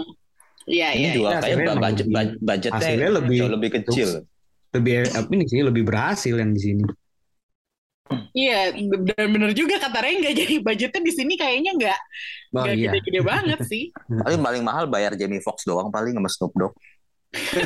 Iya 0.66 0.98
Ini 0.98 1.02
iya. 1.02 1.14
juga 1.14 1.30
iya. 1.30 1.38
kayak 1.38 1.56
Hasilnya 1.56 1.76
budget 1.78 2.08
budgetnya 2.42 2.80
hasilnya 2.82 3.10
lebih- 3.22 3.40
jauh 3.40 3.54
lebih 3.54 3.70
kecil. 3.82 4.10
Lebih 4.74 4.94
apa 5.14 5.30
ini 5.32 5.46
sih 5.48 5.62
lebih 5.62 5.84
berhasil 5.86 6.36
yang 6.36 6.52
di 6.52 6.62
sini. 6.62 6.84
Iya 8.38 8.70
dan 9.18 9.28
bener 9.34 9.50
juga 9.58 9.82
kata 9.82 9.98
Rengga 9.98 10.30
jadi 10.38 10.62
budgetnya 10.62 11.02
di 11.02 11.14
sini 11.14 11.34
kayaknya 11.38 11.74
nggak 11.74 12.00
Oh 12.54 12.62
nggak 12.62 12.76
iya. 12.78 12.90
gede-gede 12.94 13.22
banget 13.26 13.60
sih. 13.66 13.90
Paling 14.26 14.42
paling 14.42 14.64
mahal 14.66 14.86
bayar 14.86 15.18
Jamie 15.18 15.42
Foxx 15.42 15.66
doang 15.66 15.90
paling 15.90 16.14
sama 16.14 16.30
Snoop 16.30 16.54
Dogg. 16.54 16.74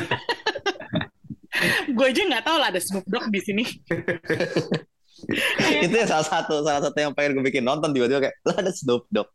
gue 1.90 2.06
aja 2.06 2.22
nggak 2.24 2.44
tahu 2.46 2.56
lah 2.56 2.68
ada 2.72 2.80
Snoop 2.80 3.04
Dogg 3.04 3.28
di 3.28 3.40
sini. 3.42 3.64
Itu 5.84 5.94
ya 5.94 6.06
salah 6.08 6.26
satu 6.26 6.64
salah 6.64 6.82
satu 6.88 6.96
yang 6.96 7.12
pengen 7.12 7.36
gue 7.38 7.44
bikin 7.44 7.64
nonton 7.64 7.92
tiba-tiba 7.92 8.28
kayak 8.28 8.36
lah 8.44 8.56
ada 8.64 8.72
Snoop 8.72 9.04
Dogg. 9.12 9.28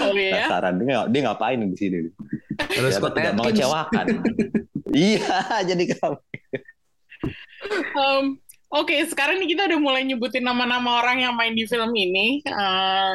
Oh 0.00 0.16
iya. 0.16 0.48
Penasaran 0.48 0.74
dia, 0.80 1.04
dia 1.10 1.20
ngapain 1.28 1.58
di 1.60 1.76
sini? 1.76 1.98
Terus 2.70 2.96
Ternyata 2.96 2.96
Scott 2.96 3.12
tidak 3.16 3.34
mengecewakan. 3.36 4.06
iya, 5.12 5.36
jadi 5.68 5.84
kamu. 5.92 6.18
Um, 7.92 8.24
Oke, 8.72 8.96
sekarang 9.04 9.36
nih 9.36 9.52
kita 9.52 9.68
udah 9.68 9.80
mulai 9.84 10.00
nyebutin 10.00 10.40
nama-nama 10.40 11.04
orang 11.04 11.20
yang 11.20 11.36
main 11.36 11.52
di 11.52 11.68
film 11.68 11.92
ini. 11.92 12.40
Eh, 12.40 13.14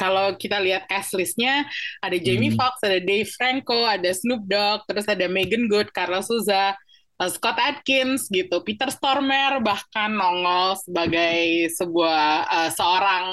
kalau 0.00 0.32
kita 0.40 0.56
lihat 0.64 0.88
cast 0.88 1.12
listnya, 1.12 1.68
ada 2.00 2.16
Jamie 2.16 2.48
Hmm. 2.48 2.56
Foxx, 2.56 2.80
ada 2.80 2.96
Dave 3.04 3.28
Franco, 3.28 3.84
ada 3.84 4.08
Snoop 4.16 4.48
Dogg, 4.48 4.88
terus 4.88 5.04
ada 5.04 5.28
Megan 5.28 5.68
Good, 5.68 5.92
Carla 5.92 6.24
Souza, 6.24 6.72
eh, 7.20 7.30
Scott 7.30 7.60
Atkins 7.60 8.32
gitu, 8.32 8.64
Peter 8.64 8.88
Stormare 8.88 9.60
bahkan 9.60 10.08
nongol 10.08 10.80
sebagai 10.80 11.68
sebuah 11.76 12.48
eh, 12.48 12.70
seorang 12.72 13.24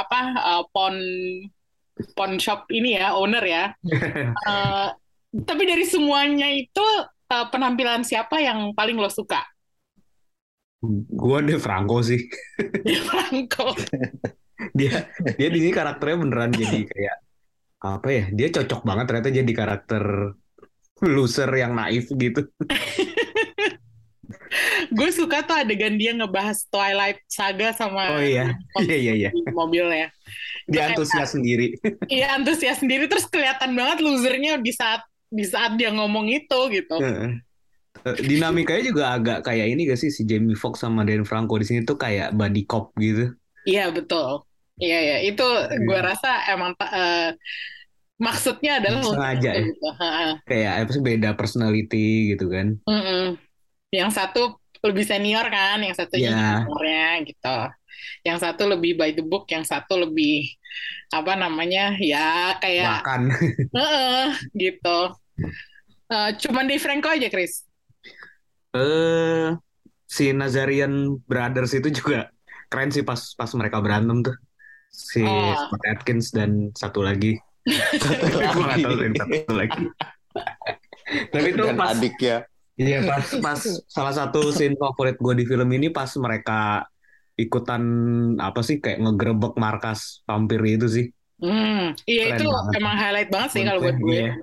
apa 0.00 0.20
eh, 0.32 0.64
pon 0.72 0.96
pon 2.14 2.38
shop 2.38 2.70
ini 2.70 2.98
ya 2.98 3.14
owner 3.14 3.44
ya. 3.44 3.64
Eh, 4.48 4.88
tapi 5.44 5.62
dari 5.68 5.84
semuanya 5.84 6.48
itu 6.48 6.86
eh, 7.28 7.46
penampilan 7.52 8.02
siapa 8.02 8.40
yang 8.40 8.72
paling 8.72 8.96
lo 8.96 9.10
suka? 9.12 9.44
Gua 11.10 11.42
deh 11.42 11.58
Franco 11.58 12.00
sih. 12.00 12.22
Franco. 13.06 13.74
Dia 14.74 15.06
dia 15.38 15.48
di 15.54 15.62
sini 15.62 15.70
karakternya 15.70 16.18
beneran 16.18 16.50
jadi 16.50 16.82
kayak 16.82 17.16
apa 17.78 18.08
ya? 18.10 18.24
Dia 18.34 18.48
cocok 18.50 18.82
banget 18.82 19.04
ternyata 19.06 19.30
jadi 19.30 19.52
karakter 19.54 20.34
loser 21.06 21.50
yang 21.54 21.78
naif 21.78 22.10
gitu. 22.10 22.42
gue 24.88 25.10
suka 25.12 25.44
tuh 25.44 25.56
adegan 25.62 25.94
dia 25.94 26.16
ngebahas 26.16 26.64
Twilight 26.72 27.20
Saga 27.28 27.76
sama 27.76 28.18
Oh 28.18 28.22
iya, 28.22 28.56
iya 28.82 28.96
iya 28.96 29.12
iya. 29.14 29.30
di 29.30 29.44
mobilnya. 29.52 30.10
Dia 30.68 30.92
antusias 30.92 31.32
sendiri. 31.32 31.74
Iya 32.12 32.36
antusias 32.36 32.78
sendiri 32.78 33.08
terus 33.08 33.24
kelihatan 33.26 33.72
banget 33.72 34.04
losernya 34.04 34.60
di 34.60 34.70
saat 34.70 35.00
di 35.28 35.44
saat 35.44 35.76
dia 35.76 35.88
ngomong 35.92 36.28
itu 36.28 36.58
gitu. 36.70 36.96
Eh, 37.00 37.32
Dinamikanya 38.22 38.82
juga 38.86 39.04
agak 39.12 39.38
kayak 39.42 39.66
ini 39.74 39.88
gak 39.90 39.98
sih 39.98 40.08
si 40.08 40.22
Jamie 40.22 40.54
Foxx 40.54 40.80
sama 40.86 41.02
Dan 41.02 41.26
Franco 41.26 41.58
di 41.58 41.66
sini 41.66 41.82
tuh 41.82 41.98
kayak 41.98 42.30
buddy 42.32 42.62
cop 42.64 42.94
gitu. 42.96 43.34
Iya 43.66 43.90
betul. 43.90 44.44
Iya 44.78 44.98
ya 45.02 45.16
itu 45.26 45.46
gue 45.82 45.98
rasa 45.98 46.46
emang 46.48 46.72
eh, 46.78 47.34
maksudnya 48.18 48.78
adalah 48.78 49.02
Sengaja 49.02 49.50
ya. 49.50 49.62
gitu. 49.66 49.86
Kayak 50.46 50.72
apa 50.86 50.90
sih 50.94 51.02
beda 51.02 51.30
personality 51.34 52.06
gitu 52.36 52.46
kan. 52.46 52.78
Mm-mm. 52.86 53.34
Yang 53.90 54.10
satu 54.14 54.42
lebih 54.78 55.02
senior 55.02 55.42
kan, 55.50 55.82
yang 55.82 55.94
satunya 55.96 56.30
Iya. 56.30 56.46
juniornya 56.62 57.06
gitu. 57.26 57.56
Yang 58.22 58.38
satu 58.42 58.66
lebih 58.66 58.94
by 58.94 59.10
the 59.12 59.22
book, 59.22 59.46
yang 59.48 59.62
satu 59.62 59.98
lebih 59.98 60.50
apa 61.08 61.32
namanya 61.34 61.96
ya 61.96 62.54
kayak 62.58 63.00
Bahkan 63.00 63.22
Heeh, 63.76 64.26
gitu. 64.54 64.98
Eh, 66.08 66.30
cuman 66.40 66.64
Dave 66.64 66.80
Franco 66.80 67.08
aja, 67.08 67.28
Chris. 67.28 67.64
eh 68.68 69.56
si 70.04 70.28
Nazarian 70.30 71.16
Brothers 71.24 71.72
itu 71.72 71.88
juga 71.90 72.28
keren 72.68 72.92
sih 72.92 73.00
pas 73.00 73.32
pas 73.32 73.48
mereka 73.56 73.80
berantem 73.80 74.20
tuh. 74.22 74.36
Si 74.88 75.20
Oh. 75.20 75.52
Scott 75.56 75.84
Atkins 75.84 76.32
dan 76.32 76.72
satu 76.72 77.00
lagi. 77.00 77.36
Tahu 78.00 78.96
yang 78.98 79.16
satu 79.16 79.52
lagi. 79.60 79.84
Tapi 81.32 81.46
itu 81.52 81.64
pas 81.74 81.92
adiknya. 81.92 82.36
Iya 82.78 83.02
pas 83.04 83.24
pas 83.42 83.58
salah 83.90 84.14
satu 84.14 84.54
scene 84.54 84.78
favorit 84.78 85.18
gue 85.18 85.34
di 85.34 85.44
film 85.44 85.66
ini 85.74 85.90
pas 85.90 86.08
mereka 86.14 86.86
ikutan 87.38 87.82
apa 88.42 88.66
sih 88.66 88.82
kayak 88.82 88.98
ngegerebek 88.98 89.54
markas 89.54 90.26
vampir 90.26 90.58
itu 90.66 90.90
sih. 90.90 91.06
Hmm, 91.38 91.94
iya 92.02 92.34
Keren 92.34 92.42
itu 92.42 92.50
banget. 92.50 92.74
emang 92.82 92.94
highlight 92.98 93.30
banget 93.30 93.50
sih 93.54 93.62
kalau 93.62 93.78
buat 93.78 93.94
gue. 93.94 94.10
Iya. 94.18 94.34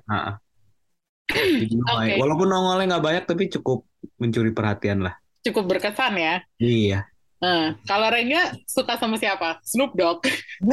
Oke. 1.92 2.12
Walaupun 2.16 2.48
nongolnya 2.48 2.96
nggak 2.96 3.04
banyak 3.04 3.24
tapi 3.28 3.52
cukup 3.52 3.84
mencuri 4.16 4.56
perhatian 4.56 5.04
lah. 5.04 5.12
Cukup 5.44 5.68
berkesan 5.68 6.16
ya. 6.16 6.40
Iya. 6.56 7.04
Eh, 7.36 7.76
kalau 7.84 8.08
Rengga 8.08 8.56
suka 8.64 8.96
sama 8.96 9.20
siapa? 9.20 9.60
Snoop 9.60 9.92
Dogg. 9.92 10.24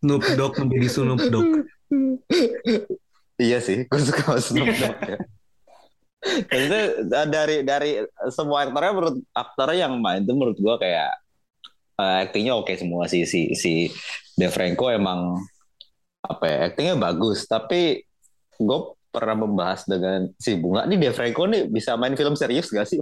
Snoop 0.00 0.24
Dogg 0.40 0.56
menjadi 0.64 0.88
Snoop 0.88 1.20
Dogg. 1.28 1.68
Iya 3.36 3.60
sih, 3.60 3.84
gue 3.84 4.00
suka 4.00 4.32
sama 4.32 4.40
Snoop 4.40 4.72
Dogg 4.80 4.96
ya. 5.04 5.20
Maksudnya 6.24 6.84
dari 7.28 7.56
dari 7.62 7.90
semua 8.32 8.64
aktornya 8.64 8.92
menurut 8.96 9.16
aktornya 9.36 9.78
yang 9.88 9.94
main 10.00 10.24
tuh 10.24 10.34
menurut 10.34 10.58
gue 10.58 10.74
kayak 10.80 11.10
eh, 12.00 12.16
aktingnya 12.24 12.56
oke 12.56 12.72
semua 12.74 13.06
sih 13.06 13.28
si 13.28 13.52
si 13.54 13.92
De 14.34 14.48
Franco 14.50 14.90
emang 14.90 15.38
apa 16.24 16.44
ya 16.48 16.58
aktingnya 16.72 16.96
bagus. 16.96 17.44
Tapi 17.44 18.00
gue 18.56 18.78
pernah 19.14 19.46
membahas 19.46 19.86
dengan 19.86 20.26
si 20.42 20.58
Bunga 20.58 20.88
nih 20.90 20.98
De 20.98 21.10
Franco 21.14 21.46
nih 21.46 21.70
bisa 21.70 21.94
main 21.94 22.18
film 22.18 22.34
serius 22.34 22.72
gak 22.72 22.88
sih? 22.88 22.98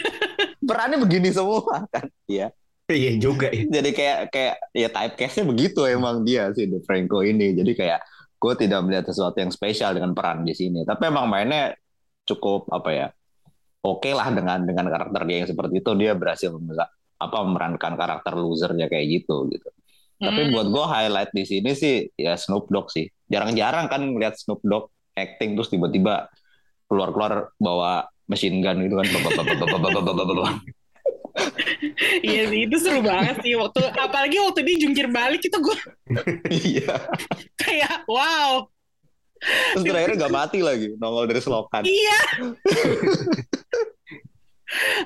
Perannya 0.68 1.00
begini 1.00 1.32
semua 1.32 1.88
kan? 1.88 2.04
Iya. 2.28 2.52
Iya 2.88 3.20
juga 3.20 3.52
ya. 3.52 3.68
jadi 3.68 3.90
kayak 3.92 4.18
kayak 4.32 4.54
ya 4.72 4.88
typecastnya 4.88 5.44
begitu 5.44 5.84
emang 5.84 6.24
dia 6.24 6.48
si 6.56 6.64
De 6.64 6.80
Franco 6.84 7.20
ini. 7.20 7.52
Jadi 7.52 7.72
kayak 7.76 8.00
gue 8.38 8.54
tidak 8.54 8.80
melihat 8.86 9.04
sesuatu 9.04 9.36
yang 9.36 9.52
spesial 9.52 9.92
dengan 9.92 10.16
peran 10.16 10.46
di 10.46 10.56
sini. 10.56 10.88
Tapi 10.88 11.10
emang 11.12 11.28
mainnya 11.28 11.76
cukup 12.28 12.68
apa 12.68 12.90
ya 12.92 13.06
oke 13.82 14.10
lah 14.12 14.28
dengan 14.28 14.62
dengan 14.68 14.86
karakter 14.92 15.24
dia 15.24 15.36
yang 15.42 15.48
seperti 15.48 15.80
itu 15.80 15.90
dia 15.96 16.12
berhasil 16.12 16.52
apa 17.18 17.36
memerankan 17.42 17.98
karakter 17.98 18.32
losernya 18.38 18.86
kayak 18.86 19.06
gitu 19.10 19.48
gitu. 19.50 19.68
Tapi 20.18 20.50
Hmm. 20.50 20.52
buat 20.54 20.66
gue 20.70 20.86
highlight 20.86 21.30
di 21.30 21.46
sini 21.46 21.70
sih 21.78 22.10
ya 22.18 22.34
Snoop 22.34 22.70
Dogg 22.70 22.90
sih. 22.90 23.06
Jarang-jarang 23.30 23.86
kan 23.86 24.02
ngeliat 24.02 24.34
Snoop 24.38 24.62
Dogg 24.66 24.90
acting 25.14 25.54
terus 25.54 25.70
tiba-tiba 25.70 26.26
keluar-keluar 26.90 27.54
bawa 27.58 28.06
machine 28.26 28.58
gun 28.62 28.82
gitu 28.86 28.98
kan. 28.98 29.06
Iya 32.18 32.50
sih, 32.50 32.66
itu 32.66 32.76
seru 32.82 32.98
banget 32.98 33.38
sih. 33.46 33.54
Waktu 33.54 33.78
apalagi 33.94 34.42
waktu 34.42 34.66
dia 34.66 34.76
jungkir 34.82 35.06
balik 35.06 35.38
itu 35.38 35.54
gue 35.54 35.76
iya. 36.66 37.06
Kayak 37.54 38.02
wow. 38.10 38.66
Terus 39.38 39.84
terakhirnya 39.84 40.16
gak 40.20 40.34
mati 40.34 40.58
lagi 40.60 40.86
nongol 40.96 41.24
dari 41.24 41.38
selokan 41.38 41.82
Iya. 41.82 42.18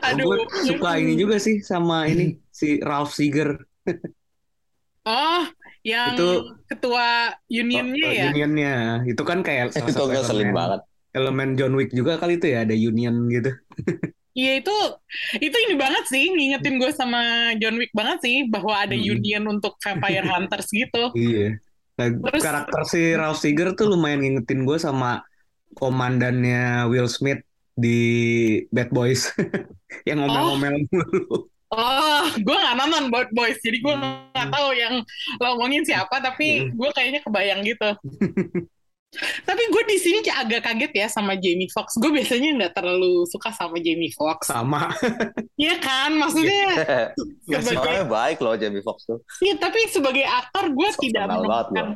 Aduh. 0.02 0.26
Gue 0.26 0.38
suka 0.66 0.98
ini 0.98 1.14
juga 1.14 1.38
sih 1.38 1.62
sama 1.62 2.10
ini 2.10 2.34
si 2.50 2.82
Ralph 2.82 3.14
Seeger. 3.14 3.54
Oh, 5.02 5.42
yang 5.82 6.14
Itu- 6.14 6.58
ketua 6.66 7.30
unionnya 7.46 8.06
Oh, 8.06 8.12
ya? 8.12 8.26
Unionnya 8.30 8.74
itu 9.04 9.22
kan 9.22 9.42
kayak 9.42 9.70
salah 9.70 9.86
itu 9.86 9.92
satu 9.92 10.06
ngeselin 10.08 10.50
elemen- 10.50 10.56
banget 10.56 10.80
Elemen 11.12 11.50
John 11.54 11.74
Wick 11.76 11.92
juga 11.92 12.16
kali 12.16 12.40
itu 12.40 12.48
ya 12.48 12.64
ada 12.64 12.72
union 12.72 13.28
gitu. 13.28 13.50
Iya 14.32 14.64
itu 14.64 14.72
itu 15.36 15.52
ini 15.68 15.76
banget 15.76 16.08
sih 16.08 16.24
ngingetin 16.24 16.80
gue 16.80 16.88
sama 16.88 17.20
John 17.60 17.76
Wick 17.76 17.92
banget 17.92 18.24
sih 18.24 18.48
bahwa 18.48 18.80
ada 18.80 18.96
Hmm. 18.96 19.04
union 19.12 19.44
untuk 19.46 19.76
vampire 19.76 20.24
hunters 20.24 20.72
gitu. 20.72 21.12
Iya. 21.12 21.60
Terus- 21.94 22.42
karakter 22.42 22.82
si 22.84 23.12
Ralph 23.12 23.38
Seeger 23.38 23.72
tuh 23.72 23.88
lumayan 23.88 24.20
ngingetin 24.20 24.64
gue 24.64 24.76
sama 24.76 25.22
komandannya 25.76 26.88
Will 26.88 27.08
Smith 27.08 27.40
di 27.72 27.98
Bad 28.68 28.92
Boys 28.92 29.32
yang 30.08 30.20
ngomel-ngomel 30.20 30.84
mulu. 30.88 31.48
Oh, 31.72 32.24
gue 32.36 32.52
nggak 32.52 32.76
nonton 32.76 33.08
Bad 33.08 33.32
Boys, 33.32 33.56
jadi 33.64 33.80
gue 33.80 33.94
nggak 33.96 34.48
tahu 34.52 34.68
yang 34.76 35.00
lo 35.40 35.56
ngomongin 35.56 35.80
siapa, 35.82 36.20
tapi 36.20 36.68
Hmm. 36.68 36.76
gue 36.76 36.90
kayaknya 36.92 37.20
kebayang 37.24 37.60
gitu. 37.64 37.88
tapi 39.44 39.62
gue 39.68 39.82
di 39.84 39.98
sini 40.00 40.18
agak 40.32 40.64
kaget 40.64 40.92
ya 40.96 41.06
sama 41.12 41.36
Jamie 41.36 41.68
Foxx. 41.68 42.00
Gue 42.00 42.08
biasanya 42.16 42.48
nggak 42.56 42.72
terlalu 42.80 43.28
suka 43.28 43.52
sama 43.52 43.76
Jamie 43.76 44.12
Foxx. 44.16 44.48
Sama. 44.48 44.88
Iya 45.60 45.76
kan, 45.78 46.16
maksudnya 46.16 46.64
sih, 47.44 47.60
sebagai 47.60 48.08
baik 48.08 48.40
loh 48.40 48.56
Jamie 48.56 48.80
Foxx 48.80 49.04
tuh. 49.04 49.20
Iya, 49.44 49.60
tapi 49.60 49.84
sebagai 49.92 50.24
aktor 50.24 50.72
gue 50.72 50.88
tidak 51.04 51.28
menemukan 51.28 51.86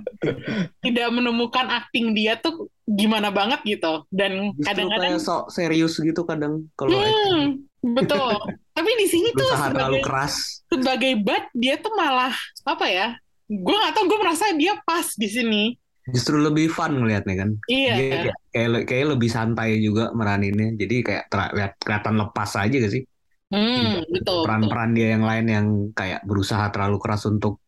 tidak 0.85 1.09
menemukan 1.09 1.67
acting 1.73 2.13
dia 2.13 2.37
tuh 2.37 2.69
gimana 2.85 3.33
banget 3.33 3.65
gitu. 3.65 4.05
Dan 4.13 4.53
kadang-kadang 4.61 5.17
sok 5.17 5.49
serius 5.49 5.97
gitu 5.97 6.23
kadang 6.29 6.69
kalau 6.77 7.01
hmm, 7.01 7.65
betul. 7.97 8.37
tapi 8.77 8.91
di 9.01 9.07
sini 9.09 9.33
tuh 9.33 9.49
sebagai 9.57 10.05
keras. 10.05 10.61
sebagai 10.69 11.17
Bud 11.25 11.45
dia 11.57 11.81
tuh 11.81 11.97
malah 11.97 12.37
apa 12.69 12.87
ya? 12.93 13.17
Gue 13.49 13.77
nggak 13.79 13.95
tahu, 13.97 14.05
gue 14.11 14.19
merasa 14.21 14.53
dia 14.53 14.77
pas 14.85 15.07
di 15.17 15.29
sini. 15.33 15.65
Justru 16.07 16.39
lebih 16.39 16.71
fun 16.71 17.03
ngeliatnya 17.03 17.35
kan. 17.35 17.51
Iya. 17.67 17.93
Dia 17.99 18.07
kayak, 18.23 18.39
kayak, 18.55 18.71
kayak 18.87 19.07
lebih 19.19 19.31
santai 19.31 19.83
juga 19.83 20.15
meraninnya. 20.15 20.79
Jadi 20.79 20.97
kayak 21.03 21.25
terlihat 21.27 21.73
kelihatan 21.83 22.15
lepas 22.23 22.51
aja 22.55 22.77
gak 22.79 22.93
sih? 22.95 23.03
Hmm, 23.51 24.03
betul. 24.07 24.15
betul. 24.15 24.41
Peran-peran 24.47 24.91
dia 24.95 25.09
yang 25.19 25.25
lain 25.27 25.47
yang 25.47 25.67
kayak 25.95 26.23
berusaha 26.23 26.67
terlalu 26.71 26.99
keras 27.03 27.27
untuk 27.27 27.63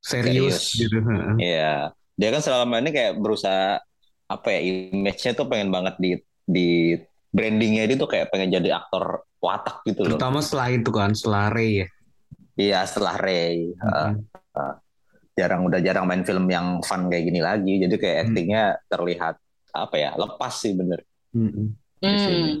serius, 0.00 0.76
Serius. 0.76 0.88
gitu. 0.88 0.98
Heeh. 1.00 1.36
Iya. 1.40 1.74
Dia 2.14 2.28
kan 2.30 2.42
selama 2.44 2.84
ini 2.84 2.90
kayak 2.92 3.16
berusaha 3.18 3.80
apa 4.24 4.48
ya 4.48 4.60
image-nya 4.92 5.32
tuh 5.36 5.46
pengen 5.48 5.68
banget 5.68 5.94
di 6.00 6.10
di 6.44 6.96
brandingnya 7.34 7.84
dia 7.88 7.96
tuh 7.98 8.08
kayak 8.08 8.32
pengen 8.32 8.54
jadi 8.54 8.76
aktor 8.80 9.24
watak 9.40 9.84
gitu 9.88 10.04
loh. 10.04 10.16
Terutama 10.16 10.38
setelah 10.40 10.68
itu 10.72 10.90
kan, 10.92 11.10
setelah 11.12 11.52
Ray 11.52 11.84
ya. 11.84 11.88
Iya 12.54 12.80
setelah 12.86 13.18
Ray 13.18 13.74
uh, 13.82 14.14
Heeh. 14.14 14.72
Jarang 15.34 15.66
udah 15.66 15.80
jarang 15.82 16.06
main 16.06 16.22
film 16.22 16.46
yang 16.46 16.78
fun 16.86 17.10
kayak 17.10 17.24
gini 17.26 17.40
lagi. 17.42 17.72
Jadi 17.82 17.94
kayak 17.98 18.16
Hmm. 18.16 18.24
actingnya 18.30 18.64
terlihat 18.88 19.34
apa 19.74 19.96
ya 19.98 20.10
lepas 20.14 20.54
sih 20.62 20.72
bener. 20.78 21.02
Mm-mm. 21.34 21.74
Hmm. 21.98 22.18
sini. 22.18 22.52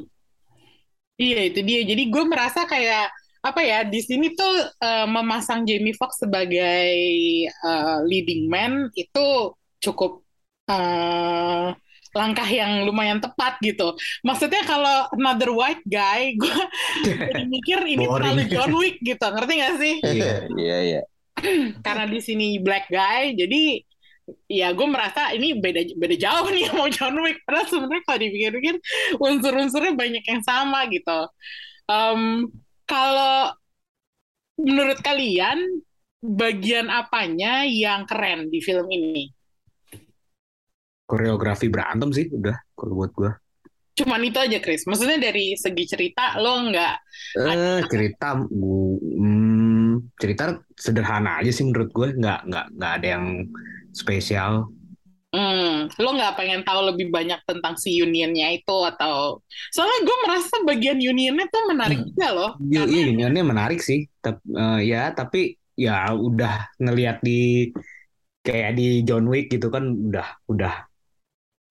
Iya 1.14 1.40
itu 1.46 1.60
dia. 1.62 1.80
Jadi 1.86 2.02
gue 2.10 2.24
merasa 2.26 2.66
kayak 2.66 3.06
apa 3.44 3.60
ya 3.60 3.84
di 3.86 4.00
sini 4.02 4.34
tuh 4.34 4.54
eh, 4.82 5.06
memasang 5.06 5.62
Jamie 5.68 5.94
Foxx 5.94 6.26
sebagai 6.26 6.90
eh, 7.46 7.96
leading 8.10 8.50
man 8.50 8.90
itu 8.98 9.54
cukup 9.78 10.26
eh, 10.66 11.68
langkah 12.14 12.46
yang 12.46 12.86
lumayan 12.86 13.18
tepat 13.18 13.58
gitu. 13.62 13.94
Maksudnya 14.22 14.62
kalau 14.62 15.10
another 15.18 15.50
white 15.50 15.82
guy, 15.86 16.34
gue 16.38 16.58
mikir 17.54 17.82
ini 17.86 18.06
terlalu 18.06 18.46
John 18.46 18.70
Wick 18.78 19.02
gitu. 19.02 19.22
Ngerti 19.22 19.52
gak 19.58 19.74
sih? 19.82 19.94
Iya. 20.02 20.34
Iya 20.54 20.78
iya. 20.82 21.02
Karena 21.80 22.04
di 22.06 22.20
sini 22.20 22.58
black 22.58 22.88
guy, 22.88 23.34
jadi 23.34 23.80
ya 24.48 24.72
gue 24.72 24.88
merasa 24.88 25.36
ini 25.36 25.52
beda 25.56 25.84
beda 26.00 26.16
jauh 26.16 26.48
nih 26.48 26.64
sama 26.68 26.88
John 26.88 27.16
Wick. 27.20 27.44
Padahal 27.44 27.66
sebenarnya 27.68 28.02
kalau 28.04 28.18
dipikir-pikir 28.24 28.74
unsur-unsurnya 29.20 29.92
banyak 29.92 30.24
yang 30.24 30.42
sama 30.42 30.88
gitu. 30.88 31.18
Em, 31.84 32.48
kalau 32.84 33.52
menurut 34.56 34.98
kalian 35.00 35.60
bagian 36.24 36.88
apanya 36.88 37.68
yang 37.68 38.08
keren 38.08 38.48
di 38.48 38.64
film 38.64 38.88
ini? 38.88 39.28
Koreografi 41.04 41.68
berantem 41.68 42.08
sih 42.16 42.32
udah 42.32 42.56
kalau 42.72 42.94
buat 42.96 43.12
gua. 43.12 43.32
cuman 43.94 44.26
itu 44.26 44.34
aja 44.42 44.58
Chris 44.58 44.90
maksudnya 44.90 45.22
dari 45.22 45.54
segi 45.54 45.86
cerita 45.86 46.34
lo 46.42 46.66
nggak 46.66 46.94
Eh, 47.38 47.80
cerita 47.86 48.34
gu- 48.42 48.98
hmm, 49.94 50.18
cerita 50.20 50.44
sederhana 50.76 51.40
aja 51.40 51.50
sih 51.54 51.64
menurut 51.68 51.90
gue, 51.94 52.08
nggak 52.20 52.38
nggak 52.48 52.64
nggak 52.76 52.92
ada 53.00 53.06
yang 53.14 53.24
spesial. 53.94 54.52
Hmm, 55.34 55.90
lo 56.02 56.08
nggak 56.14 56.34
pengen 56.38 56.60
tahu 56.62 56.80
lebih 56.94 57.06
banyak 57.10 57.40
tentang 57.42 57.74
si 57.74 57.98
unionnya 57.98 58.54
itu 58.54 58.70
atau 58.90 59.42
soalnya 59.74 59.98
gue 60.06 60.16
merasa 60.24 60.54
bagian 60.62 60.98
unionnya 61.02 61.46
tuh 61.50 61.62
menarik 61.70 61.98
Hmm. 61.98 62.06
juga 62.06 62.26
loh 62.36 62.50
Iya, 62.70 62.78
karena 62.78 62.92
iya 62.92 63.02
unionnya 63.12 63.42
menarik 63.50 63.78
sih. 63.88 63.98
Tapi 64.24 64.40
ya, 64.90 64.98
tapi 65.18 65.38
ya 65.84 65.92
udah 66.26 66.52
ngelihat 66.82 67.16
di 67.26 67.30
kayak 68.46 68.70
di 68.78 68.82
John 69.08 69.24
Wick 69.32 69.44
gitu 69.54 69.66
kan 69.74 69.84
udah 70.08 70.26
udah 70.52 70.72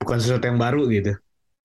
bukan 0.02 0.18
sesuatu 0.22 0.46
yang 0.50 0.60
baru 0.62 0.82
gitu. 0.96 1.12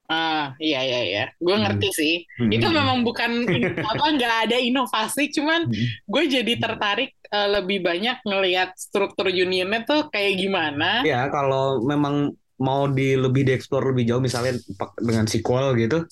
Ah 0.08 0.56
iya 0.58 0.80
iya 0.82 1.00
iya 1.04 1.24
gue 1.36 1.52
Hmm. 1.52 1.62
ngerti 1.64 1.88
sih 1.92 2.14
Hmm, 2.40 2.48
itu 2.48 2.64
hmm, 2.64 2.74
memang 2.74 2.98
bukan 3.04 3.30
apa 3.76 4.04
nggak 4.16 4.34
ada 4.48 4.56
inovasi 4.56 5.28
cuman 5.30 5.68
hmm. 5.68 5.86
gue 6.08 6.22
jadi 6.26 6.52
tertarik 6.56 7.12
eh, 7.28 7.48
lebih 7.52 7.84
banyak 7.84 8.24
ngelihat 8.24 8.72
struktur 8.74 9.28
unionnya 9.28 9.84
tuh 9.84 10.08
kayak 10.08 10.40
gimana 10.40 11.04
Ya 11.04 11.28
kalau 11.28 11.84
memang 11.84 12.32
mau 12.58 12.90
di 12.90 13.14
lebih 13.14 13.46
dieksplor 13.46 13.94
lebih 13.94 14.08
jauh 14.08 14.18
misalnya 14.18 14.58
dengan 14.98 15.30
sequel 15.30 15.78
gitu, 15.78 16.02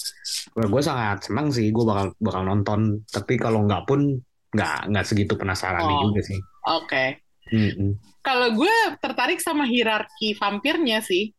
gue 0.54 0.82
sangat 0.84 1.26
senang 1.26 1.50
sih 1.50 1.74
gue 1.74 1.82
bakal 1.82 2.14
bakal 2.22 2.46
nonton. 2.46 3.02
Tapi 3.10 3.34
kalau 3.34 3.66
nggak 3.66 3.82
pun 3.82 4.14
nggak 4.54 4.88
nggak 4.88 5.04
segitu 5.04 5.34
penasaran 5.34 5.82
Oh. 5.82 6.06
juga 6.06 6.20
sih. 6.22 6.38
oke 6.64 7.04
Mm-mm. 7.46 7.98
kalau 8.22 8.54
gue 8.54 8.74
tertarik 8.98 9.38
sama 9.38 9.66
hierarki 9.66 10.34
vampirnya 10.34 11.02
sih 11.02 11.34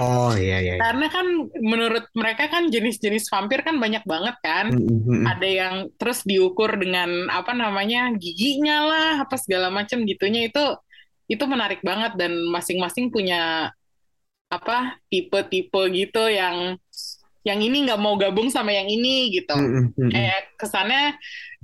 Oh 0.00 0.32
iya 0.32 0.58
iya. 0.64 0.74
iya. 0.76 0.82
karena 0.82 1.06
kan 1.12 1.26
menurut 1.60 2.04
mereka 2.16 2.48
kan 2.48 2.72
jenis-jenis 2.72 3.28
vampir 3.28 3.60
kan 3.60 3.76
banyak 3.76 4.00
banget 4.08 4.36
kan 4.40 4.72
Mm-mm. 4.72 5.28
ada 5.28 5.44
yang 5.44 5.74
terus 6.00 6.24
diukur 6.24 6.72
dengan 6.80 7.28
apa 7.28 7.52
namanya 7.52 8.08
giginya 8.16 8.88
lah 8.88 9.10
apa 9.28 9.36
segala 9.36 9.68
macam 9.68 10.02
gitunya 10.08 10.48
itu 10.48 10.64
itu 11.30 11.44
menarik 11.46 11.84
banget 11.84 12.16
dan 12.16 12.32
masing-masing 12.50 13.12
punya 13.12 13.70
apa 14.50 14.98
tipe-tipe 15.06 15.82
gitu 15.94 16.26
yang 16.26 16.74
yang 17.46 17.60
ini 17.62 17.86
nggak 17.88 18.00
mau 18.02 18.18
gabung 18.20 18.52
sama 18.52 18.74
yang 18.74 18.90
ini 18.90 19.32
gitu. 19.32 19.54
Mm-mm. 19.54 20.10
kayak 20.10 20.58
kesannya 20.58 21.14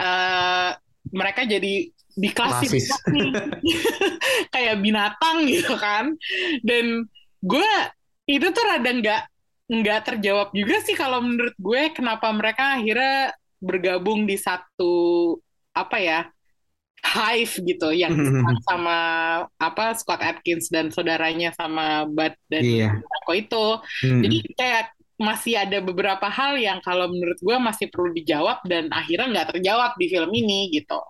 eh, 0.00 0.70
mereka 1.10 1.44
jadi 1.44 1.90
diklasifikasi 2.16 3.20
kayak 4.54 4.76
binatang 4.80 5.44
gitu 5.44 5.76
kan 5.76 6.16
dan 6.64 7.04
gue 7.44 7.72
itu 8.26 8.46
tuh 8.50 8.64
rada 8.66 8.90
nggak 8.90 9.22
nggak 9.66 10.00
terjawab 10.06 10.48
juga 10.54 10.78
sih 10.82 10.94
kalau 10.94 11.22
menurut 11.22 11.54
gue 11.58 11.82
kenapa 11.90 12.30
mereka 12.30 12.78
akhirnya 12.78 13.34
bergabung 13.58 14.26
di 14.26 14.38
satu 14.38 14.94
apa 15.74 15.96
ya 15.98 16.20
hive 17.02 17.54
gitu 17.62 17.90
yang 17.94 18.14
sama 18.68 18.98
apa 19.58 19.94
Scott 19.98 20.22
Atkins 20.22 20.70
dan 20.70 20.90
saudaranya 20.90 21.54
sama 21.54 22.06
Bud 22.06 22.34
dan. 22.50 22.62
Marco 23.02 23.32
itu 23.34 23.66
Mm-mm. 24.06 24.22
jadi 24.22 24.38
kayak 24.54 24.84
masih 25.16 25.56
ada 25.56 25.80
beberapa 25.80 26.28
hal 26.28 26.60
yang 26.60 26.78
kalau 26.84 27.08
menurut 27.08 27.40
gue 27.40 27.56
masih 27.56 27.88
perlu 27.88 28.12
dijawab 28.12 28.60
dan 28.68 28.92
akhirnya 28.92 29.32
nggak 29.32 29.48
terjawab 29.56 29.96
di 29.96 30.06
film 30.12 30.28
ini 30.28 30.68
gitu. 30.76 31.00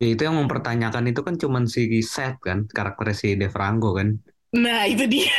Ya, 0.00 0.14
itu 0.14 0.22
yang 0.24 0.40
mempertanyakan 0.40 1.10
itu 1.12 1.20
kan 1.20 1.34
cuman 1.36 1.64
si 1.68 1.84
Seth 2.00 2.40
kan, 2.40 2.64
karakter 2.70 3.12
si 3.12 3.36
Devrango 3.36 3.92
kan. 3.92 4.16
Nah 4.54 4.88
itu 4.88 5.04
dia. 5.04 5.34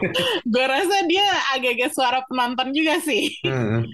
gue 0.52 0.64
rasa 0.66 1.06
dia 1.06 1.26
agak-agak 1.54 1.90
suara 1.94 2.20
penonton 2.26 2.74
juga 2.74 2.98
sih. 3.02 3.30
Heeh. 3.46 3.86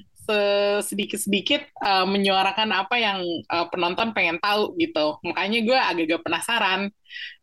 Sedikit-sedikit 0.80 1.68
uh, 1.84 2.08
menyuarakan 2.08 2.72
apa 2.72 2.96
yang 2.96 3.20
uh, 3.52 3.68
penonton 3.68 4.16
pengen 4.16 4.40
tahu 4.40 4.72
gitu. 4.80 5.20
Makanya 5.20 5.58
gue 5.60 5.78
agak-agak 5.78 6.20
penasaran 6.24 6.80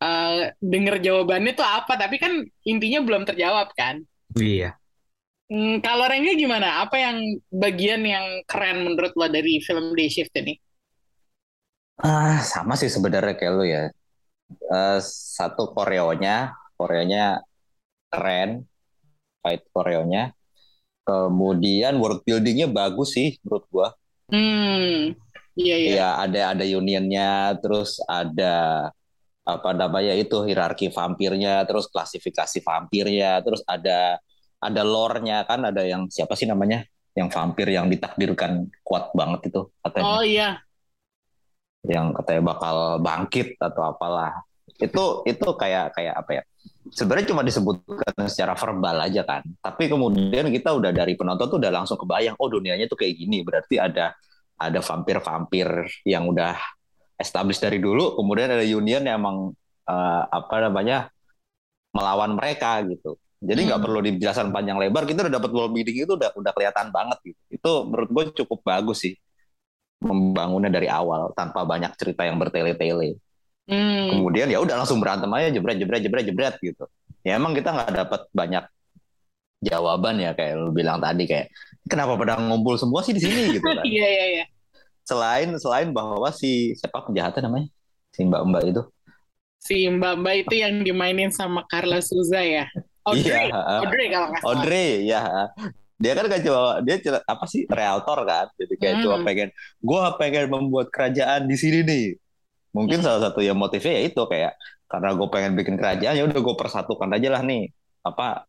uh, 0.01 0.49
denger 0.57 0.97
jawabannya 0.97 1.53
tuh 1.53 1.67
apa. 1.67 1.93
Tapi 1.93 2.17
kan 2.17 2.41
intinya 2.65 3.05
belum 3.05 3.29
terjawab 3.29 3.69
kan. 3.77 4.01
Iya. 4.33 4.81
Hmm, 5.51 5.83
kalau 5.83 6.07
Rengga 6.07 6.33
gimana? 6.39 6.79
Apa 6.81 6.95
yang 6.95 7.17
bagian 7.51 8.01
yang 8.07 8.39
keren 8.47 8.87
menurut 8.87 9.11
lo 9.19 9.27
dari 9.27 9.59
film 9.59 9.91
Day 9.93 10.07
Shift 10.07 10.31
ini? 10.39 10.55
Ah, 12.01 12.39
sama 12.41 12.73
sih 12.79 12.87
sebenarnya 12.87 13.35
kayak 13.35 13.53
lu 13.53 13.65
ya. 13.67 13.91
Eh, 14.51 14.99
satu 15.35 15.75
koreonya, 15.75 16.55
koreonya 16.81 17.45
keren, 18.09 18.65
fight 19.45 19.61
koreonya. 19.69 20.33
Kemudian 21.05 22.01
world 22.01 22.25
buildingnya 22.25 22.69
bagus 22.73 23.13
sih 23.13 23.37
menurut 23.45 23.65
gua. 23.69 23.87
Hmm, 24.33 25.13
iya 25.53 25.75
iya. 25.77 25.89
Iya, 25.93 26.09
ada 26.25 26.41
ada 26.57 26.65
unionnya, 26.65 27.57
terus 27.61 28.01
ada 28.09 28.89
apa 29.41 29.69
namanya 29.73 30.13
itu 30.17 30.41
hierarki 30.45 30.89
vampirnya, 30.93 31.65
terus 31.69 31.89
klasifikasi 31.89 32.61
vampirnya, 32.65 33.41
terus 33.45 33.61
ada 33.69 34.21
ada 34.61 34.81
lore-nya 34.85 35.45
kan, 35.45 35.65
ada 35.69 35.85
yang 35.85 36.09
siapa 36.09 36.33
sih 36.37 36.49
namanya? 36.49 36.85
Yang 37.17 37.29
vampir 37.33 37.67
yang 37.69 37.89
ditakdirkan 37.91 38.69
kuat 38.85 39.11
banget 39.13 39.53
itu 39.53 39.69
katanya. 39.85 40.05
Oh 40.07 40.23
iya. 40.25 40.49
yang 41.81 42.13
katanya 42.13 42.41
bakal 42.53 43.01
bangkit 43.01 43.57
atau 43.57 43.81
apalah 43.89 44.45
itu 44.81 45.03
itu 45.29 45.47
kayak 45.55 45.93
kayak 45.95 46.15
apa 46.17 46.31
ya? 46.41 46.43
Sebenarnya 46.91 47.27
cuma 47.31 47.41
disebutkan 47.45 48.13
secara 48.27 48.57
verbal 48.57 48.97
aja 49.05 49.21
kan. 49.23 49.41
Tapi 49.61 49.83
kemudian 49.87 50.49
kita 50.49 50.73
udah 50.73 50.91
dari 50.91 51.13
penonton 51.15 51.47
tuh 51.47 51.57
udah 51.61 51.71
langsung 51.71 51.97
kebayang 52.01 52.35
oh 52.41 52.49
dunianya 52.49 52.89
tuh 52.89 52.97
kayak 52.99 53.15
gini. 53.21 53.45
Berarti 53.45 53.77
ada 53.77 54.17
ada 54.57 54.79
vampir-vampir 54.81 55.67
yang 56.05 56.25
udah 56.29 56.57
established 57.17 57.61
dari 57.61 57.77
dulu 57.77 58.17
kemudian 58.17 58.49
ada 58.49 58.65
union 58.65 59.01
yang 59.05 59.21
emang 59.21 59.53
eh, 59.89 60.23
apa 60.29 60.55
namanya 60.69 61.09
melawan 61.95 62.33
mereka 62.37 62.81
gitu. 62.87 63.17
Jadi 63.41 63.59
nggak 63.69 63.79
Hmm. 63.81 63.85
perlu 63.89 63.99
dijelaskan 64.05 64.47
panjang 64.53 64.77
lebar 64.77 65.03
kita 65.09 65.25
udah 65.25 65.33
dapat 65.33 65.49
world 65.53 65.73
building 65.73 65.97
itu 66.05 66.13
udah 66.13 66.29
udah 66.37 66.51
kelihatan 66.53 66.87
banget 66.93 67.17
gitu. 67.25 67.41
Itu 67.49 67.71
menurut 67.89 68.09
gue 68.13 68.23
cukup 68.45 68.59
bagus 68.61 69.01
sih 69.05 69.13
membangunnya 70.01 70.69
dari 70.73 70.89
awal 70.89 71.29
tanpa 71.37 71.61
banyak 71.65 71.93
cerita 71.97 72.25
yang 72.25 72.37
bertele-tele. 72.41 73.17
Hmm. 73.71 74.07
Kemudian 74.11 74.51
ya 74.51 74.59
udah 74.59 74.83
langsung 74.83 74.99
berantem 74.99 75.31
aja 75.31 75.47
jebret 75.47 75.79
jebret 75.79 76.03
jebret 76.03 76.25
jebret 76.27 76.55
gitu. 76.59 76.83
Ya 77.23 77.39
emang 77.39 77.55
kita 77.55 77.71
nggak 77.71 77.91
dapat 77.95 78.21
banyak 78.35 78.67
jawaban 79.61 80.19
ya 80.19 80.33
kayak 80.33 80.57
lu 80.57 80.73
bilang 80.73 80.99
tadi 80.99 81.23
kayak 81.23 81.47
kenapa 81.85 82.17
pada 82.17 82.35
ngumpul 82.35 82.75
semua 82.75 82.99
sih 82.99 83.15
di 83.15 83.21
sini 83.23 83.55
gitu 83.55 83.63
kan. 83.63 83.85
Iya 83.87 84.07
iya 84.07 84.25
iya. 84.27 84.45
Selain 85.07 85.49
selain 85.55 85.89
bahwa 85.89 86.27
si 86.35 86.75
siapa 86.75 87.05
penjahatnya 87.05 87.47
namanya 87.47 87.71
si 88.11 88.27
mbak-mbak 88.27 88.63
itu. 88.67 88.83
Si 89.61 89.85
Mbak-Mbak 89.85 90.35
itu 90.41 90.55
yang 90.57 90.81
dimainin 90.81 91.29
sama 91.29 91.61
Carla 91.69 92.01
Souza 92.01 92.41
ya. 92.41 92.65
Audrey, 93.05 93.45
Iya, 93.45 93.61
Audrey 93.85 94.09
kalau 94.09 94.27
nggak 94.33 94.41
salah. 94.41 94.49
Audrey 94.57 94.89
ya. 95.05 95.21
Dia 96.01 96.11
kan 96.17 96.25
gak 96.25 96.41
cuma 96.41 96.81
dia 96.81 96.97
cuma- 96.97 97.21
apa 97.29 97.45
sih 97.45 97.69
realtor 97.69 98.25
kan. 98.25 98.49
Jadi 98.57 98.73
kayak 98.81 98.95
Hmm. 98.97 99.03
cuma 99.05 99.17
pengen 99.21 99.49
gua 99.77 100.17
pengen 100.17 100.49
membuat 100.49 100.89
kerajaan 100.89 101.45
di 101.45 101.53
sini 101.53 101.85
nih. 101.85 102.05
Mungkin 102.71 102.99
Hmm. 102.99 103.05
salah 103.05 103.21
satu 103.29 103.39
yang 103.43 103.59
motifnya 103.59 103.99
ya 103.99 104.01
itu 104.07 104.21
kayak 104.27 104.53
karena 104.87 105.09
gue 105.15 105.27
pengen 105.31 105.53
bikin 105.59 105.75
kerajaan 105.79 106.15
ya 106.19 106.23
udah 106.27 106.39
gue 106.39 106.55
persatukan 106.55 107.09
aja 107.15 107.29
lah 107.31 107.41
nih. 107.43 107.67
Apa 108.03 108.47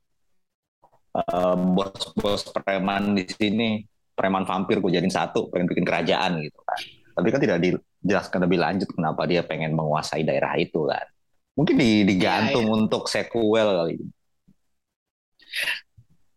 eh, 1.12 1.56
bos-bos 1.76 2.42
preman 2.54 3.18
di 3.18 3.24
sini 3.28 3.68
preman 4.12 4.44
vampir 4.44 4.78
gue 4.78 4.92
jadiin 4.92 5.12
satu 5.12 5.48
pengen 5.50 5.66
bikin 5.70 5.84
kerajaan 5.84 6.40
gitu 6.40 6.60
kan. 6.62 6.80
Tapi 7.12 7.28
kan 7.28 7.40
tidak 7.44 7.58
dijelaskan 7.60 8.40
lebih 8.48 8.58
lanjut 8.60 8.88
kenapa 8.88 9.22
dia 9.28 9.42
pengen 9.44 9.76
menguasai 9.76 10.24
daerah 10.24 10.56
itu 10.56 10.88
kan. 10.88 11.04
Mungkin 11.52 11.76
di- 11.76 12.04
digantung 12.08 12.64
Iya, 12.64 12.76
untuk 12.80 13.02
sequel 13.12 13.68
kali 13.76 13.96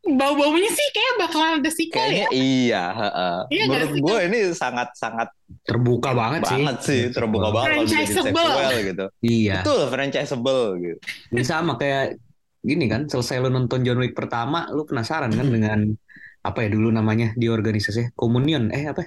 Bau-baunya 0.05 0.69
sih 0.69 0.87
kayak 0.93 1.13
bakalan 1.17 1.51
ada 1.59 1.71
sequel 1.73 1.97
kayaknya 1.97 2.21
ya. 2.21 2.29
iya 2.31 2.83
heeh. 2.93 3.37
Iya 3.49 3.63
menurut 3.65 3.89
sih, 3.89 4.01
gue 4.05 4.19
ini 4.29 4.39
sangat 4.53 4.89
sangat 4.93 5.29
Terbuka 5.65 6.13
banget 6.13 6.41
sih. 6.45 6.53
banget 6.61 6.77
sih 6.85 7.01
terbuka 7.09 7.47
banget 7.49 7.89
sequel 8.13 8.73
gitu 8.85 9.05
Iya. 9.19 9.65
itu 9.65 9.73
franchisable 9.89 10.63
gitu 10.77 10.99
Ini 11.33 11.41
sama 11.41 11.73
kayak 11.75 12.21
gini 12.61 12.85
kan, 12.85 13.05
selesai 13.05 13.41
lu 13.41 13.49
nonton 13.49 13.81
John 13.81 13.97
Wick 13.97 14.13
pertama, 14.13 14.69
lu 14.69 14.85
penasaran 14.85 15.29
kan 15.29 15.45
dengan 15.49 15.93
apa 16.41 16.61
ya 16.61 16.69
dulu 16.69 16.89
namanya 16.89 17.33
di 17.33 17.49
organisasi 17.49 18.13
Communion, 18.13 18.69
eh 18.69 18.85
apa? 18.85 19.05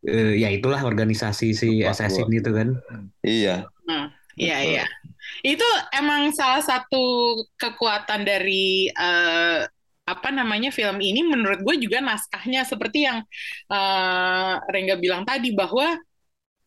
Eh, 0.00 0.38
ya 0.38 0.48
itulah 0.48 0.80
organisasi 0.80 1.52
si 1.52 1.82
assassin 1.82 2.28
itu 2.30 2.48
kan. 2.52 2.72
iya 3.20 3.68
Iya 4.38 4.56
Betul. 4.56 4.70
iya. 4.70 4.84
Itu 5.44 5.64
emang 5.94 6.30
salah 6.34 6.62
satu 6.62 7.36
kekuatan 7.58 8.26
dari 8.26 8.90
eh, 8.90 9.60
apa 10.08 10.28
namanya 10.32 10.72
film 10.72 11.04
ini 11.04 11.20
menurut 11.20 11.60
gue 11.60 11.84
juga 11.84 12.00
naskahnya 12.00 12.64
seperti 12.64 13.04
yang 13.08 13.18
eh, 13.70 14.52
Rengga 14.72 14.96
bilang 15.00 15.22
tadi 15.28 15.52
bahwa 15.54 15.98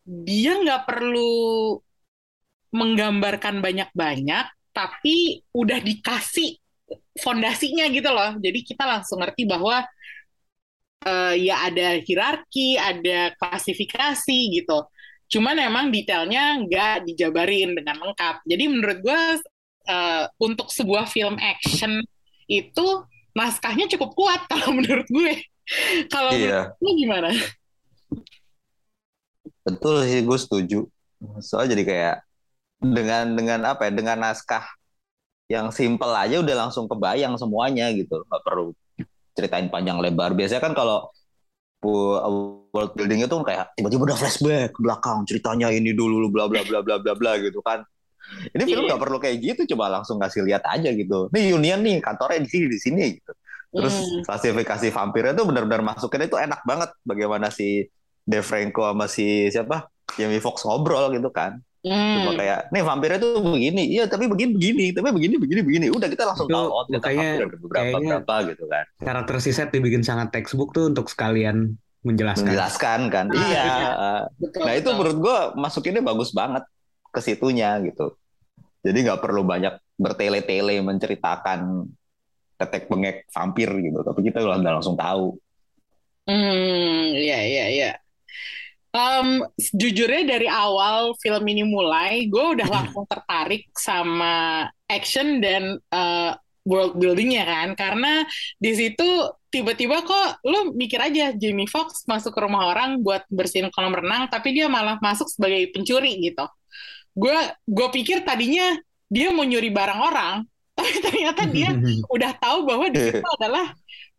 dia 0.06 0.58
nggak 0.58 0.82
perlu 0.86 1.78
menggambarkan 2.72 3.60
banyak-banyak 3.60 4.46
tapi 4.72 5.44
udah 5.52 5.78
dikasih 5.84 6.56
fondasinya 7.20 7.88
gitu 7.92 8.08
loh. 8.08 8.36
Jadi 8.40 8.64
kita 8.64 8.84
langsung 8.88 9.20
ngerti 9.20 9.44
bahwa 9.44 9.84
uh, 11.04 11.34
ya 11.36 11.68
ada 11.68 12.00
hierarki, 12.00 12.80
ada 12.80 13.36
klasifikasi 13.36 14.38
gitu. 14.56 14.78
Cuman 15.32 15.56
emang 15.56 15.88
detailnya 15.88 16.60
nggak 16.60 17.08
dijabarin 17.08 17.72
dengan 17.72 17.96
lengkap. 18.04 18.44
Jadi 18.44 18.64
menurut 18.68 18.98
gue 19.00 19.20
uh, 19.88 20.24
untuk 20.36 20.68
sebuah 20.68 21.08
film 21.08 21.40
action 21.40 22.04
itu 22.44 22.86
naskahnya 23.32 23.88
cukup 23.96 24.12
kuat 24.12 24.44
kalau 24.52 24.76
menurut 24.76 25.08
gue. 25.08 25.34
kalau 26.12 26.36
iya. 26.36 26.76
menurut 26.76 26.96
gimana? 27.00 27.28
Betul 29.64 30.04
sih, 30.04 30.20
gue 30.20 30.38
setuju. 30.38 30.80
Soalnya 31.40 31.78
jadi 31.78 31.84
kayak 31.86 32.16
dengan 32.82 33.24
dengan 33.32 33.60
apa 33.72 33.88
ya, 33.88 33.92
dengan 33.94 34.18
naskah 34.20 34.68
yang 35.48 35.70
simple 35.72 36.12
aja 36.12 36.42
udah 36.42 36.66
langsung 36.66 36.90
kebayang 36.90 37.38
semuanya 37.40 37.88
gitu, 37.94 38.20
nggak 38.26 38.42
perlu 38.44 38.76
ceritain 39.32 39.70
panjang 39.72 39.96
lebar. 40.02 40.36
Biasanya 40.36 40.60
kan 40.60 40.74
kalau 40.76 41.08
world 41.82 42.92
building 42.94 43.26
itu 43.26 43.36
kayak 43.42 43.74
tiba-tiba 43.74 44.02
udah 44.12 44.18
flashback 44.18 44.70
ke 44.70 44.80
belakang 44.80 45.26
ceritanya 45.26 45.68
ini 45.74 45.90
dulu 45.92 46.30
bla 46.30 46.46
bla 46.46 46.62
bla 46.62 46.80
bla 46.80 46.96
bla 47.02 47.12
bla 47.18 47.32
gitu 47.42 47.58
kan. 47.60 47.82
Ini 48.54 48.62
film 48.64 48.86
iya. 48.86 48.94
nggak 48.94 48.96
yeah. 48.96 49.04
perlu 49.04 49.18
kayak 49.18 49.36
gitu, 49.42 49.60
coba 49.74 49.98
langsung 49.98 50.16
kasih 50.16 50.46
lihat 50.46 50.62
aja 50.64 50.88
gitu. 50.94 51.28
Nih 51.34 51.52
Union 51.52 51.82
nih 51.82 52.00
kantornya 52.00 52.40
di 52.40 52.48
sini 52.48 52.66
di 52.70 52.78
sini 52.78 53.04
gitu. 53.18 53.32
Terus 53.72 53.94
mm. 53.98 54.22
klasifikasi 54.28 54.86
vampirnya 54.92 55.32
tuh 55.36 55.46
benar-benar 55.48 55.82
masukin 55.84 56.24
itu 56.24 56.36
enak 56.38 56.62
banget. 56.64 56.90
Bagaimana 57.02 57.50
si 57.50 57.88
Dave 58.22 58.46
Franco 58.46 58.86
sama 58.86 59.06
si 59.10 59.50
siapa 59.50 59.90
Jamie 60.16 60.40
Foxx 60.40 60.64
ngobrol 60.64 61.12
gitu 61.12 61.28
kan. 61.34 61.60
Hmm. 61.82 62.14
Cuma 62.22 62.38
kayak, 62.38 62.70
nih 62.70 62.82
vampirnya 62.86 63.18
tuh 63.18 63.42
begini, 63.42 63.82
iya 63.90 64.06
tapi 64.06 64.30
begini 64.30 64.54
begini, 64.54 64.86
tapi 64.94 65.10
begini 65.10 65.34
begini 65.34 65.60
begini. 65.66 65.86
Udah 65.90 66.06
kita 66.06 66.22
langsung 66.30 66.46
tahu 66.46 66.70
oh 66.70 66.86
ternyata 66.86 67.10
vampir 67.10 67.58
beberapa 67.58 67.96
berapa 67.98 68.34
gitu 68.54 68.64
kan. 68.70 68.84
Karakter 69.02 69.36
si 69.42 69.50
set 69.50 69.74
dibikin 69.74 70.06
sangat 70.06 70.30
textbook 70.30 70.70
tuh 70.70 70.86
untuk 70.86 71.10
sekalian 71.10 71.74
menjelaskan. 72.06 72.46
Menjelaskan 72.46 73.00
kan, 73.10 73.26
ah, 73.34 73.38
iya. 73.50 73.62
iya. 73.66 73.90
Betul, 74.38 74.62
nah 74.62 74.74
itu 74.78 74.88
menurut 74.94 75.18
gue 75.18 75.38
masukinnya 75.58 76.02
bagus 76.06 76.30
banget 76.30 76.62
ke 77.10 77.18
situnya 77.18 77.82
gitu. 77.82 78.14
Jadi 78.86 78.98
nggak 79.02 79.18
perlu 79.18 79.42
banyak 79.42 79.74
bertele-tele 79.98 80.82
menceritakan 80.86 81.86
tetek 82.62 82.86
bengek 82.86 83.26
vampir 83.34 83.70
gitu, 83.74 84.06
tapi 84.06 84.20
kita 84.22 84.38
udah 84.38 84.78
langsung 84.78 84.94
tahu. 84.94 85.34
Hmm, 86.30 87.10
iya 87.10 87.42
iya 87.42 87.66
iya. 87.74 87.90
Um, 88.92 89.40
jujurnya 89.56 90.36
dari 90.36 90.44
awal 90.52 91.16
film 91.16 91.44
ini 91.48 91.64
mulai, 91.64 92.28
gue 92.28 92.60
udah 92.60 92.68
langsung 92.68 93.08
tertarik 93.08 93.64
sama 93.72 94.68
action 94.84 95.40
dan 95.40 95.80
uh, 95.88 96.36
world 96.68 97.00
buildingnya 97.00 97.48
kan, 97.48 97.68
karena 97.72 98.28
di 98.60 98.72
situ 98.76 99.32
tiba-tiba 99.48 100.04
kok 100.04 100.44
lo 100.44 100.76
mikir 100.76 101.00
aja 101.00 101.32
Jamie 101.32 101.68
Foxx 101.68 102.04
masuk 102.04 102.36
ke 102.36 102.40
rumah 102.44 102.68
orang 102.68 103.00
buat 103.00 103.24
bersihin 103.32 103.72
kolam 103.72 103.96
renang, 103.96 104.28
tapi 104.28 104.52
dia 104.52 104.68
malah 104.68 105.00
masuk 105.00 105.24
sebagai 105.24 105.72
pencuri 105.72 106.28
gitu. 106.28 106.44
Gue 107.16 107.36
gue 107.64 107.88
pikir 107.96 108.28
tadinya 108.28 108.76
dia 109.08 109.32
mau 109.32 109.48
nyuri 109.48 109.72
barang 109.72 110.00
orang, 110.04 110.44
tapi 110.76 110.94
ternyata 111.00 111.48
dia 111.48 111.72
udah 112.14 112.32
tahu 112.36 112.68
bahwa 112.68 112.92
di 112.92 113.00
situ 113.08 113.28
adalah 113.40 113.72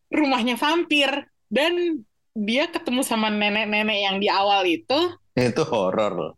rumahnya 0.09 0.57
vampir. 0.57 1.13
Dan 1.53 2.01
dia 2.33 2.65
ketemu 2.69 3.01
sama 3.05 3.29
nenek-nenek 3.29 3.99
yang 4.01 4.15
di 4.17 4.27
awal 4.29 4.65
itu. 4.65 4.99
Itu 5.33 5.65
horor 5.65 6.37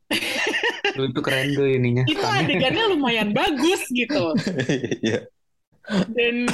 itu 1.03 1.19
keren 1.19 1.51
tuh 1.51 1.67
ininya 1.67 2.03
itu 2.08 2.23
adegannya 2.23 2.84
lumayan 2.95 3.29
bagus 3.36 3.84
gitu. 3.91 4.31
Iya. 5.05 5.29
dan 5.86 6.49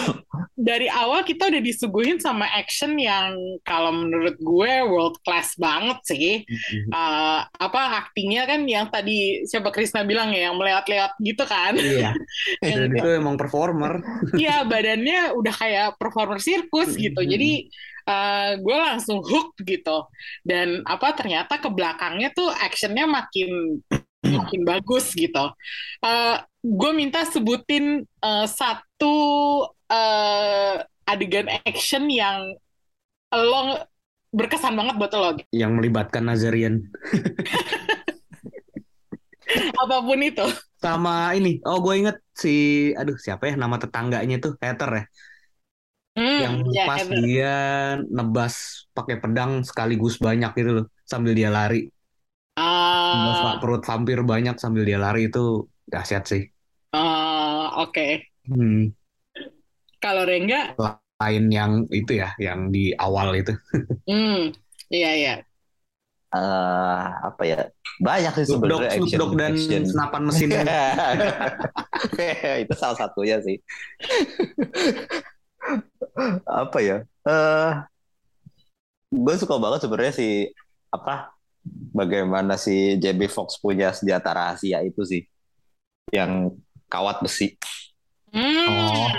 dari 0.59 0.91
awal 0.91 1.23
kita 1.23 1.47
udah 1.47 1.63
disuguhin 1.63 2.19
sama 2.19 2.43
action 2.51 2.99
yang 2.99 3.31
kalau 3.63 3.95
menurut 3.95 4.35
gue 4.35 4.71
world 4.83 5.15
class 5.23 5.55
banget 5.55 6.03
sih. 6.03 6.43
Uh, 6.91 7.39
apa 7.47 8.03
aktingnya 8.03 8.43
kan 8.43 8.67
yang 8.67 8.91
tadi 8.91 9.47
siapa 9.47 9.71
Krisna 9.71 10.03
bilang 10.03 10.35
ya 10.35 10.51
yang 10.51 10.59
meleot-leot 10.59 11.15
gitu 11.23 11.47
kan. 11.47 11.79
Iya. 11.79 12.11
Yang, 12.59 12.99
itu 12.99 13.07
emang 13.23 13.39
performer. 13.39 14.03
Iya 14.35 14.67
badannya 14.67 15.31
udah 15.31 15.55
kayak 15.55 15.87
performer 15.95 16.43
sirkus 16.43 16.91
gitu. 16.99 17.23
Jadi 17.23 17.71
uh, 18.07 18.11
eh, 18.11 18.51
gue 18.59 18.77
langsung 18.77 19.19
hook 19.21 19.57
gitu 19.61 20.07
dan 20.45 20.81
apa 20.87 21.13
ternyata 21.13 21.57
ke 21.61 21.69
belakangnya 21.69 22.33
tuh 22.33 22.49
actionnya 22.49 23.05
makin 23.05 23.81
makin 24.21 24.61
bagus 24.63 25.11
gitu. 25.17 25.51
Uh, 26.01 26.07
eh, 26.07 26.35
gue 26.61 26.91
minta 26.93 27.25
sebutin 27.25 28.05
uh, 28.21 28.45
satu 28.45 29.15
uh, 29.89 30.75
adegan 31.09 31.49
action 31.65 32.07
yang 32.07 32.53
lo 33.31 33.85
berkesan 34.31 34.77
banget 34.77 34.95
buat 34.95 35.11
lo. 35.17 35.35
Yang 35.51 35.71
melibatkan 35.75 36.23
Nazarian. 36.27 36.85
Apa 39.83 39.99
pun 39.99 40.19
itu. 40.23 40.47
Sama 40.79 41.35
ini, 41.35 41.59
oh 41.67 41.83
gue 41.83 41.93
inget 41.99 42.17
si, 42.31 42.89
aduh 42.95 43.19
siapa 43.19 43.51
ya 43.51 43.55
nama 43.59 43.75
tetangganya 43.75 44.39
tuh, 44.39 44.55
Heather 44.63 44.91
ya. 44.95 45.03
Hmm, 46.11 46.39
yang 46.43 46.55
ya, 46.75 46.83
pas 46.83 47.07
ever. 47.07 47.23
dia 47.23 47.55
nebas 48.11 48.83
pakai 48.91 49.23
pedang 49.23 49.63
sekaligus 49.63 50.19
banyak 50.19 50.51
gitu 50.59 50.83
loh 50.83 50.85
sambil 51.07 51.31
dia 51.31 51.47
lari. 51.47 51.87
Uh, 52.59 53.55
perut 53.63 53.79
vampir 53.87 54.19
banyak 54.19 54.59
sambil 54.59 54.83
dia 54.83 54.99
lari 54.99 55.31
itu 55.31 55.71
dahsyat 55.87 56.27
sih. 56.27 56.43
Uh, 56.91 57.71
Oke. 57.79 57.95
Okay. 57.95 58.11
Hmm. 58.51 58.91
Kalau 60.03 60.27
Rengga? 60.27 60.75
Lain 61.21 61.47
yang 61.47 61.87
itu 61.93 62.19
ya, 62.19 62.35
yang 62.41 62.73
di 62.73 62.91
awal 62.99 63.31
itu. 63.37 63.53
hmm, 64.11 64.51
iya 64.91 65.11
iya. 65.15 65.35
Uh, 66.31 67.11
apa 67.27 67.43
ya 67.43 67.59
banyak 67.99 68.33
sih 68.39 68.55
sebenarnya 68.55 68.97
action, 68.97 69.19
dog 69.19 69.35
dan 69.35 69.53
action. 69.53 69.83
senapan 69.83 70.21
mesin 70.25 70.47
itu 72.63 72.73
salah 72.79 72.97
satunya 72.97 73.37
sih 73.43 73.59
apa 76.47 76.77
ya? 76.81 76.97
Eh 77.23 77.31
uh, 77.31 77.73
gue 79.11 79.35
suka 79.35 79.59
banget 79.59 79.83
sebenarnya 79.83 80.13
si 80.15 80.27
apa 80.91 81.35
bagaimana 81.91 82.55
si 82.55 82.97
JB 82.97 83.27
Fox 83.27 83.59
punya 83.59 83.91
senjata 83.93 84.33
rahasia 84.33 84.81
itu 84.81 85.03
sih 85.03 85.23
yang 86.11 86.51
kawat 86.91 87.23
besi. 87.23 87.55
Hmm. 88.31 88.67
Oh. 88.67 89.11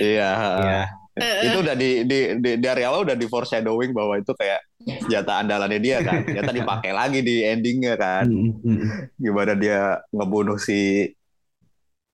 Iya. 0.00 0.30
Iya. 0.64 0.82
itu 1.20 1.58
udah 1.60 1.76
di, 1.76 1.90
di, 2.06 2.18
di 2.40 2.50
dari 2.56 2.80
awal 2.86 3.04
udah 3.04 3.18
di 3.18 3.26
foreshadowing 3.28 3.92
bahwa 3.92 4.16
itu 4.16 4.32
kayak 4.32 4.64
senjata 5.04 5.44
andalannya 5.44 5.80
dia 5.82 6.00
kan. 6.00 6.24
Ternyata 6.24 6.52
dipakai 6.54 6.92
lagi 6.96 7.20
di 7.20 7.44
endingnya 7.44 7.98
kan. 8.00 8.24
Hmm, 8.24 8.56
hmm. 8.62 9.18
Gimana 9.20 9.52
dia 9.58 10.00
ngebunuh 10.14 10.56
si 10.56 11.10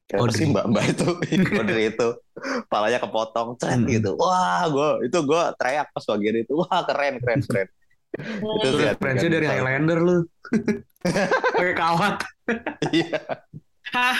Kayak 0.06 0.38
sih 0.38 0.46
mbak 0.46 0.64
mbak 0.70 0.84
itu? 0.94 1.08
Audrey 1.58 1.90
itu 1.90 2.08
palanya 2.70 3.02
kepotong 3.02 3.58
tren 3.58 3.82
hmm. 3.82 3.90
gitu. 3.90 4.10
Wah 4.14 4.62
gue 4.70 5.10
itu 5.10 5.18
gue 5.18 5.42
teriak 5.58 5.90
pas 5.90 6.04
bagian 6.06 6.36
itu. 6.46 6.52
Wah 6.54 6.80
keren 6.86 7.18
keren 7.18 7.42
keren. 7.42 7.68
Itu 8.62 8.80
sih 8.80 8.86
referensi 8.88 9.28
dari 9.28 9.44
Highlander 9.44 10.00
lu. 10.00 10.24
Pakai 11.58 11.76
kawat. 11.76 12.16
Iya. 12.88 13.20
Hah? 13.92 14.16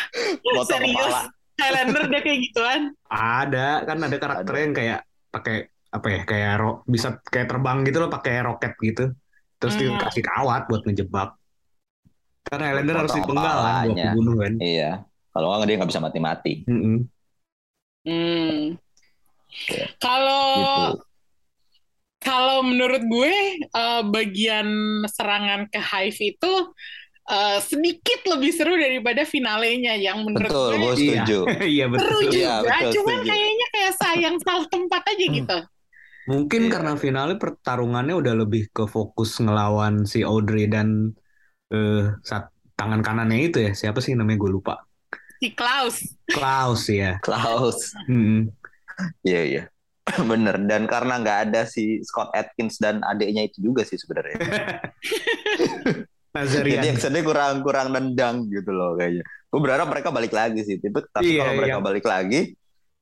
Serius? 0.68 1.00
kepala. 1.00 1.22
Highlander 1.56 2.02
dia 2.12 2.20
kayak 2.20 2.38
gituan? 2.44 2.80
Ada 3.08 3.88
kan 3.88 3.96
ada 4.04 4.16
karakter 4.20 4.54
yang 4.60 4.72
kayak 4.76 5.00
pakai 5.32 5.72
apa 5.96 6.06
ya 6.12 6.20
kayak 6.28 6.52
ro 6.60 6.70
bisa 6.84 7.16
kayak 7.24 7.48
terbang 7.48 7.88
gitu 7.88 8.04
loh 8.04 8.12
pakai 8.12 8.44
roket 8.44 8.76
gitu. 8.84 9.16
Terus 9.56 9.74
hmm. 9.80 9.96
dikasih 9.96 10.24
kawat 10.28 10.68
buat 10.68 10.82
ngejebak. 10.84 11.30
Karena 12.44 12.64
Highlander 12.68 12.96
harus 13.00 13.16
dipenggal 13.16 13.56
kan 13.64 13.74
buat 13.88 13.96
dibunuh 13.96 14.34
kan. 14.44 14.54
Iya 14.60 14.92
kalau 15.36 15.60
nggak 15.60 15.68
dia 15.68 15.76
nggak 15.76 15.90
bisa 15.92 16.00
mati-mati. 16.00 16.52
Mm 16.64 16.80
-hmm. 16.80 16.96
Hmm. 18.06 18.60
Ya. 19.68 19.86
Kalau 20.00 20.48
gitu. 20.48 21.02
kalau 22.24 22.58
menurut 22.64 23.02
gue 23.04 23.34
uh, 23.76 24.02
bagian 24.08 24.68
serangan 25.10 25.68
ke 25.68 25.76
Hive 25.76 26.38
itu 26.38 26.52
uh, 27.28 27.58
sedikit 27.60 28.24
lebih 28.32 28.50
seru 28.54 28.80
daripada 28.80 29.28
finalenya 29.28 29.98
yang 29.98 30.24
menurut 30.24 30.48
betul, 30.48 30.70
gue, 30.72 30.78
gue 30.80 30.94
setuju. 31.04 31.38
Iya 31.76 31.86
betul. 31.92 32.06
Seru 32.06 32.18
juga, 32.30 32.38
iya, 32.40 32.54
betul, 32.64 32.92
cuman 32.96 33.18
setuju. 33.20 33.28
kayaknya 33.28 33.66
kayak 33.74 33.92
sayang 34.00 34.36
salah 34.40 34.66
tempat 34.72 35.02
aja 35.04 35.26
hmm. 35.26 35.36
gitu. 35.42 35.58
Mungkin 36.26 36.62
yeah. 36.66 36.72
karena 36.74 36.92
finalnya 36.98 37.36
pertarungannya 37.38 38.14
udah 38.18 38.34
lebih 38.34 38.70
ke 38.74 38.84
fokus 38.90 39.38
ngelawan 39.38 40.08
si 40.10 40.26
Audrey 40.26 40.66
dan 40.66 41.14
uh, 41.70 42.18
saat 42.26 42.50
tangan 42.76 43.00
kanannya 43.00 43.50
itu 43.50 43.58
ya 43.62 43.72
siapa 43.72 44.04
sih 44.04 44.12
namanya 44.18 44.42
gue 44.42 44.50
lupa 44.52 44.85
si 45.40 45.48
Klaus. 45.52 45.96
Klaus 46.30 46.82
ya. 46.88 47.20
Klaus. 47.20 47.92
Hmm. 48.08 48.48
Iya 49.22 49.42
iya. 49.44 49.62
Bener 50.30 50.56
dan 50.64 50.86
karena 50.86 51.18
nggak 51.18 51.38
ada 51.50 51.60
si 51.66 52.00
Scott 52.06 52.30
Atkins 52.32 52.78
dan 52.78 53.02
adiknya 53.02 53.46
itu 53.46 53.60
juga 53.60 53.82
sih 53.82 53.98
sebenarnya. 53.98 54.38
Jadi 56.36 56.76
actionnya 56.76 57.24
kurang 57.24 57.64
kurang 57.64 57.96
nendang 57.96 58.44
gitu 58.52 58.68
loh 58.68 58.92
kayaknya. 58.94 59.24
Gue 59.48 59.60
berharap 59.64 59.88
mereka 59.88 60.12
balik 60.12 60.36
lagi 60.36 60.60
sih. 60.68 60.76
Tapi, 60.76 61.08
tapi 61.08 61.24
iya, 61.24 61.48
kalau 61.48 61.56
mereka 61.56 61.78
iya. 61.80 61.84
balik 61.84 62.04
lagi, 62.04 62.40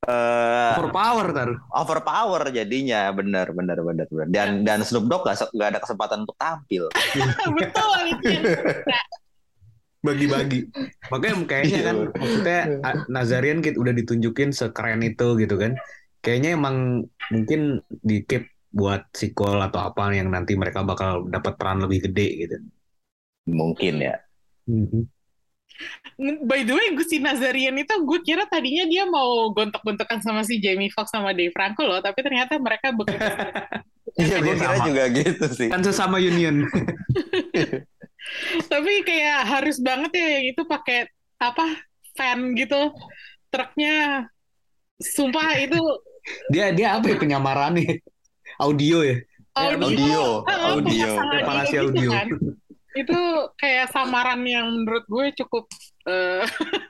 eh 0.05 0.73
Overpower 0.77 1.27
tar. 1.33 1.51
overpower 1.73 2.43
jadinya 2.53 3.09
bener 3.17 3.57
bener 3.57 3.79
bener 3.81 4.07
bener 4.13 4.29
dan 4.29 4.61
dan 4.61 4.85
Snoop 4.85 5.09
Dogg 5.09 5.25
gak, 5.25 5.49
gak 5.49 5.69
ada 5.73 5.81
kesempatan 5.81 6.29
untuk 6.29 6.37
tampil 6.37 6.93
Betul 7.59 7.99
itu. 8.13 8.31
Bagi-bagi. 10.05 10.61
Makanya 11.09 11.35
kayaknya 11.51 11.81
kan 11.83 11.97
Iya. 11.97 12.11
maksudnya 12.13 12.61
ah, 12.85 12.95
Nazarian 13.09 13.59
kit 13.59 13.75
udah 13.75 13.91
ditunjukin 13.91 14.53
sekeren 14.53 15.01
itu 15.01 15.41
gitu 15.41 15.57
kan. 15.57 15.75
Kayaknya 16.21 16.51
emang 16.55 16.77
mungkin 17.29 17.61
di 17.91 18.21
keep 18.23 18.45
buat 18.69 19.07
sequel 19.11 19.63
atau 19.63 19.87
apa 19.87 20.11
yang 20.11 20.29
nanti 20.29 20.53
mereka 20.55 20.83
bakal 20.83 21.25
dapat 21.27 21.55
peran 21.55 21.81
lebih 21.81 22.11
gede 22.11 22.29
gitu. 22.43 22.57
mungkin 23.45 24.01
ya 24.01 24.17
Mhm. 24.65 25.05
By 26.47 26.63
the 26.63 26.73
way, 26.73 26.95
gue 26.95 27.03
si 27.03 27.19
Nazarian 27.19 27.75
itu 27.75 27.93
gue 27.93 28.21
kira 28.23 28.47
tadinya 28.47 28.87
dia 28.87 29.05
mau 29.05 29.51
gontok-gontokan 29.51 30.23
sama 30.23 30.41
si 30.41 30.57
Jamie 30.57 30.89
Foxx 30.89 31.11
sama 31.11 31.35
Dave 31.35 31.51
Franco 31.51 31.83
loh, 31.83 31.99
tapi 31.99 32.23
ternyata 32.23 32.57
mereka 32.57 32.91
bekerja. 32.91 33.35
Iya, 34.15 34.39
gue 34.39 34.55
kira 34.55 34.79
juga 34.81 35.05
gitu 35.11 35.47
sih. 35.51 35.67
Kan 35.67 35.83
sesama 35.83 36.17
union. 36.17 36.63
tapi 38.67 39.03
kayak 39.07 39.41
harus 39.47 39.77
banget 39.81 40.11
ya 40.15 40.29
yang 40.41 40.47
itu 40.55 40.63
pakai 40.67 41.09
apa 41.39 41.67
fan 42.15 42.55
gitu 42.55 42.91
truknya. 43.51 44.27
Sumpah 44.99 45.59
itu 45.59 45.79
dia 46.49 46.73
dia 46.73 46.97
apa 46.97 47.11
ya 47.11 47.17
penyamarannya? 47.19 48.01
Audio 48.59 49.03
ya. 49.03 49.19
audio, 49.55 49.87
audio, 49.87 50.23
audio. 50.51 51.11
gitu 51.15 51.79
audio. 51.79 52.11
kan. 52.11 52.29
Itu 52.95 53.21
kayak 53.59 53.91
samaran 53.91 54.43
yang 54.47 54.67
menurut 54.71 55.07
gue 55.07 55.35
cukup 55.43 55.67
eh, 56.07 56.43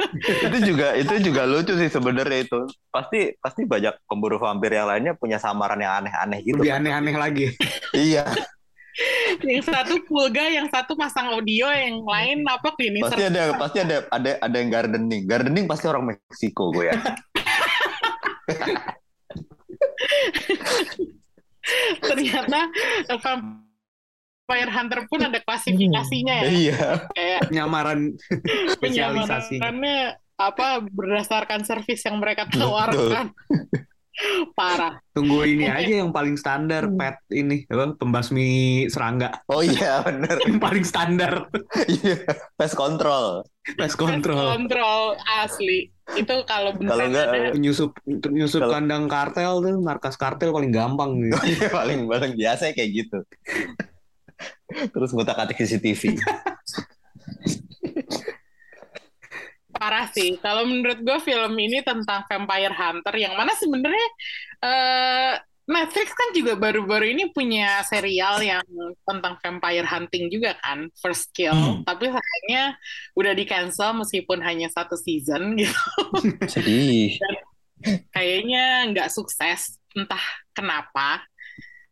itu 0.49 0.59
juga 0.73 0.97
itu 0.97 1.13
juga 1.21 1.45
lucu 1.45 1.77
sih 1.77 1.89
sebenarnya 1.93 2.45
itu. 2.45 2.61
Pasti 2.89 3.37
pasti 3.41 3.69
banyak 3.69 4.05
pemburu 4.09 4.41
vampir 4.41 4.77
yang 4.77 4.89
lainnya 4.89 5.13
punya 5.17 5.37
samaran 5.37 5.81
yang 5.81 6.05
aneh-aneh 6.05 6.41
gitu. 6.45 6.61
Lebih 6.61 6.73
aneh-aneh 6.73 7.15
lagi. 7.17 7.47
Iya, 7.93 8.25
yang 9.43 9.63
satu 9.63 9.99
pulga, 10.07 10.47
yang 10.47 10.71
satu 10.71 10.95
masang 10.95 11.35
audio, 11.35 11.67
yang 11.69 11.99
lain 12.01 12.47
apa 12.47 12.71
klinis 12.79 13.03
pasti 13.03 13.27
ada 13.27 13.43
pasti 13.59 13.79
ada 13.83 13.97
ada 14.09 14.31
ada 14.39 14.57
yang 14.57 14.71
gardening. 14.71 15.23
Gardening 15.27 15.67
pasti 15.67 15.87
orang 15.91 16.15
Meksiko 16.15 16.71
gue 16.71 16.89
ya. 16.89 16.99
ternyata 22.05 22.69
eh, 23.09 23.19
Vampire 23.19 24.71
Hunter 24.71 25.01
pun 25.09 25.21
ada 25.25 25.39
klasifikasinya 25.41 26.35
ya 26.45 26.49
Iya. 26.49 26.87
kayak 27.13 27.41
Penyamaran 27.49 28.01
spesialisasi. 28.77 29.59
penyamarannya 29.59 29.99
apa 30.35 30.83
berdasarkan 30.83 31.63
servis 31.63 32.03
yang 32.03 32.19
mereka 32.19 32.51
tawarkan 32.51 33.31
parah 34.55 34.95
Tunggu 35.11 35.43
ini 35.43 35.67
aja 35.67 36.01
yang 36.01 36.11
paling 36.11 36.35
standar 36.35 36.87
pet 36.95 37.19
ini 37.31 37.67
apa 37.67 37.95
pembasmi 37.95 38.47
serangga 38.87 39.43
Oh 39.47 39.59
iya 39.59 40.01
bener. 40.01 40.39
yang 40.47 40.59
paling 40.59 40.83
standar 40.83 41.47
Iya. 41.87 42.23
Pest 42.55 42.75
control. 42.75 43.43
pest 43.75 43.97
control 43.97 44.53
kontrol 44.53 45.17
asli 45.41 45.89
itu 46.15 46.35
kalau 46.45 46.77
Kalau 46.77 47.01
enggak, 47.01 47.27
ada 47.27 47.57
nyusup 47.57 47.91
nyusup 48.07 48.61
Kalau- 48.63 48.75
kandang 48.77 49.05
kartel 49.09 49.59
tuh 49.59 49.75
markas 49.81 50.15
kartel 50.15 50.53
paling 50.53 50.69
gampang 50.69 51.17
nih. 51.17 51.33
Iya, 51.49 51.73
paling 51.73 52.05
paling 52.05 52.33
biasa 52.37 52.71
kayak 52.71 52.91
gitu. 52.93 53.19
Terus 54.93 55.11
ngutak 55.11 55.35
atik 55.39 55.57
CCTV. 55.57 56.13
parah 59.85 60.09
sih. 60.09 60.41
Kalau 60.41 60.65
menurut 60.65 61.05
gue 61.05 61.19
film 61.21 61.53
ini 61.61 61.85
tentang 61.85 62.25
Vampire 62.25 62.73
Hunter 62.73 63.15
yang 63.21 63.37
mana 63.37 63.53
sebenarnya 63.53 64.09
eh, 64.65 65.35
Netflix 65.65 66.13
kan 66.13 66.29
juga 66.37 66.61
baru-baru 66.61 67.17
ini 67.17 67.33
punya 67.33 67.81
serial 67.89 68.37
yang 68.45 68.65
tentang 69.09 69.41
vampire 69.41 69.89
hunting 69.89 70.29
juga 70.29 70.61
kan 70.61 70.93
First 71.01 71.33
Kill. 71.33 71.57
Hmm. 71.57 71.81
tapi 71.89 72.13
sayangnya 72.13 72.77
udah 73.17 73.33
di 73.33 73.45
cancel 73.49 73.97
meskipun 73.97 74.45
hanya 74.45 74.69
satu 74.69 74.93
season 74.97 75.53
gitu. 75.61 75.81
Sedih. 76.49 77.17
kayaknya 78.13 78.93
nggak 78.93 79.09
sukses. 79.09 79.81
Entah 79.97 80.21
kenapa. 80.53 81.25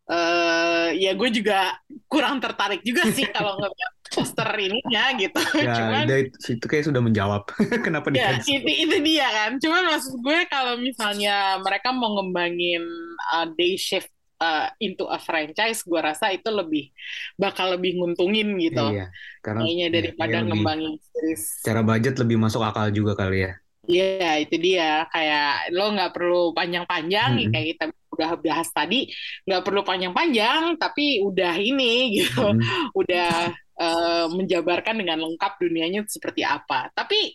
Eh 0.05 1.01
ya 1.01 1.17
gue 1.17 1.29
juga 1.33 1.73
kurang 2.05 2.37
tertarik 2.37 2.85
juga 2.85 3.09
sih 3.09 3.25
kalau 3.35 3.57
ngeliat 3.57 3.92
poster 4.13 4.49
ininya 4.55 5.03
gitu 5.17 5.41
ya 5.65 5.73
cuman 5.73 6.05
itu, 6.07 6.37
itu 6.53 6.65
kayak 6.65 6.85
sudah 6.85 7.01
menjawab 7.01 7.43
kenapa 7.85 8.07
di 8.07 8.17
Ya, 8.17 8.37
cancel. 8.37 8.61
itu, 8.61 8.69
itu 8.85 8.95
dia 9.01 9.27
kan. 9.27 9.51
Cuman 9.57 9.83
maksud 9.89 10.13
gue 10.17 10.39
kalau 10.47 10.73
misalnya 10.77 11.35
mereka 11.59 11.89
mau 11.91 12.15
ngembangin 12.15 12.83
uh, 13.29 13.45
day 13.51 13.73
shift 13.75 14.07
uh, 14.37 14.69
into 14.77 15.03
a 15.05 15.17
franchise, 15.17 15.81
gue 15.81 15.99
rasa 15.99 16.31
itu 16.31 16.47
lebih 16.47 16.93
bakal 17.35 17.73
lebih 17.73 17.97
nguntungin 17.97 18.53
gitu. 18.57 18.93
iya 18.93 19.09
karena 19.41 19.59
Kayaknya 19.61 19.85
iya, 19.85 19.95
daripada 19.95 20.29
kayak 20.29 20.39
lebih- 20.39 20.49
ngembangin 20.53 20.93
series. 21.03 21.43
cara 21.61 21.81
budget 21.81 22.15
lebih 22.15 22.37
masuk 22.37 22.61
akal 22.61 22.87
juga 22.89 23.13
kali 23.13 23.39
ya 23.43 23.53
Iya, 23.83 24.39
itu 24.39 24.55
dia. 24.63 25.03
Kayak 25.11 25.75
lo 25.75 25.91
nggak 25.91 26.15
perlu 26.15 26.55
panjang-panjang, 26.55 27.35
Mm-mm. 27.35 27.51
kayak 27.51 27.67
kita 27.75 27.83
udah 28.15 28.29
bahas 28.39 28.69
tadi, 28.71 29.11
nggak 29.43 29.59
perlu 29.59 29.83
panjang-panjang, 29.83 30.79
tapi 30.79 31.19
udah 31.19 31.51
ini 31.59 32.15
gitu. 32.15 32.55
Mm. 32.55 32.63
udah 32.95 33.51
eh, 33.79 34.25
menjabarkan 34.29 34.95
dengan 35.01 35.17
lengkap 35.25 35.53
dunianya 35.61 36.05
seperti 36.09 36.41
apa. 36.45 36.89
Tapi 36.93 37.33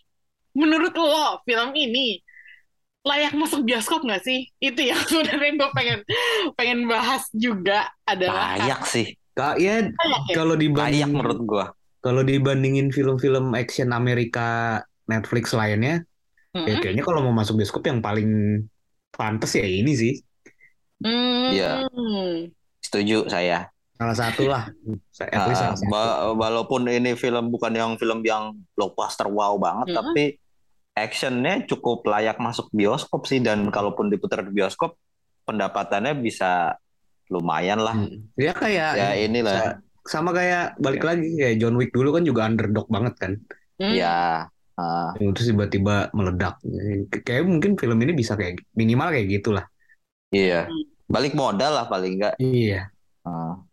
menurut 0.57 0.95
lo 0.97 1.43
film 1.47 1.71
ini 1.75 2.19
layak 3.07 3.33
masuk 3.39 3.65
bioskop 3.65 4.05
nggak 4.05 4.23
sih? 4.27 4.49
Itu 4.61 4.81
yang 4.85 5.01
sebenarnya 5.09 5.51
gue 5.61 5.71
pengen 5.77 5.99
pengen 6.59 6.81
bahas 6.91 7.25
juga 7.35 7.89
adalah 8.05 8.53
Layak 8.59 8.81
sih. 8.87 9.07
Kak, 9.39 9.55
ya 9.63 9.87
Layak 9.95 10.23
ya? 10.31 10.37
kalau 10.37 10.55
Layak 10.55 10.61
dibanding 10.63 11.09
menurut 11.15 11.41
gua. 11.47 11.67
kalau 12.05 12.23
dibandingin 12.23 12.89
film-film 12.95 13.55
action 13.59 13.91
Amerika 13.91 14.79
Netflix 15.11 15.51
lainnya 15.51 16.07
ya 16.67 16.75
Mm-mm. 16.75 16.81
kayaknya 16.83 17.03
kalau 17.07 17.21
mau 17.27 17.35
masuk 17.35 17.59
bioskop 17.59 17.83
yang 17.91 18.01
paling 18.03 18.29
pantas 19.15 19.53
ya 19.59 19.67
ini 19.67 19.93
sih 19.95 20.15
Hmm. 20.99 21.55
Iya. 21.55 21.87
Setuju 22.83 23.31
saya. 23.31 23.71
Salah 23.99 24.17
satu 24.17 24.43
lah 24.47 24.65
Ah, 25.27 25.51
salah 25.51 25.75
satu. 25.75 25.83
wa- 25.89 26.39
walaupun 26.39 26.87
ini 26.87 27.13
film 27.13 27.51
bukan 27.51 27.73
yang 27.73 27.91
film 27.95 28.23
yang 28.23 28.55
blockbuster 28.73 29.27
wow 29.27 29.59
banget, 29.59 29.91
Mm-mm. 29.91 29.99
tapi 29.99 30.25
actionnya 30.95 31.63
cukup 31.65 32.03
layak 32.05 32.39
masuk 32.39 32.71
bioskop 32.71 33.23
sih 33.25 33.39
dan 33.39 33.67
kalaupun 33.69 34.07
diputar 34.07 34.41
di 34.41 34.51
bioskop 34.53 34.95
pendapatannya 35.45 36.15
bisa 36.17 36.75
lumayan 37.29 37.79
lah. 37.79 37.95
Hmm. 37.95 38.25
ya 38.35 38.53
kayak 38.53 38.91
Ya 38.95 39.11
inilah. 39.15 39.59
sa- 39.59 39.79
sama 40.09 40.31
kayak 40.31 40.79
balik 40.79 41.05
lagi 41.05 41.37
kayak 41.37 41.59
John 41.59 41.77
Wick 41.77 41.91
dulu 41.91 42.09
kan 42.11 42.23
juga 42.23 42.45
underdog 42.45 42.89
banget 42.89 43.15
kan 43.17 43.33
Hmm. 43.77 43.95
Ya. 43.95 44.49
ah, 44.75 45.11
terus 45.15 45.47
tiba-tiba 45.47 46.09
meledak 46.11 46.59
kayak 47.21 47.45
mungkin 47.45 47.75
film 47.75 47.99
ini 47.99 48.13
bisa 48.13 48.35
kayak 48.35 48.63
minimal 48.73 49.11
kayak 49.11 49.27
gitulah 49.29 49.67
iya. 50.31 50.67
Hmm. 50.67 50.87
Balik 51.07 51.33
modal 51.33 51.73
lah 51.73 51.85
paling 51.85 52.17
enggak 52.17 52.35
iya 52.39 52.89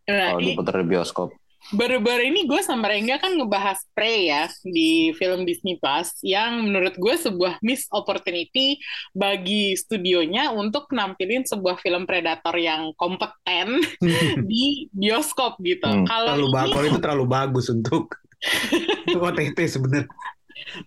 Nah, 0.06 0.30
kalau 0.36 0.42
diputar 0.42 0.82
di 0.82 0.88
bioskop. 0.88 1.30
baru-baru 1.74 2.30
ini 2.30 2.46
gue 2.46 2.62
sama 2.62 2.94
Rengga 2.94 3.18
kan 3.18 3.34
ngebahas 3.34 3.82
Prey 3.98 4.30
ya 4.30 4.46
di 4.62 5.10
film 5.18 5.50
Disney 5.50 5.82
Plus 5.82 6.14
yang 6.22 6.62
menurut 6.62 6.94
gue 6.94 7.16
sebuah 7.18 7.58
miss 7.66 7.90
opportunity 7.90 8.78
bagi 9.18 9.74
studionya 9.74 10.54
untuk 10.54 10.86
nampilin 10.94 11.42
sebuah 11.42 11.82
film 11.82 12.06
Predator 12.06 12.54
yang 12.54 12.94
kompeten 12.94 13.82
di 14.50 14.86
bioskop 14.94 15.58
gitu. 15.66 15.90
Hmm. 15.90 16.06
Kalau 16.06 16.38
terlalu 16.38 16.50
ini, 16.54 16.70
kalau 16.70 16.86
itu 16.86 17.00
terlalu 17.02 17.26
bagus 17.26 17.66
untuk 17.74 18.14
OTT 19.26 19.58
sebenarnya 19.66 20.06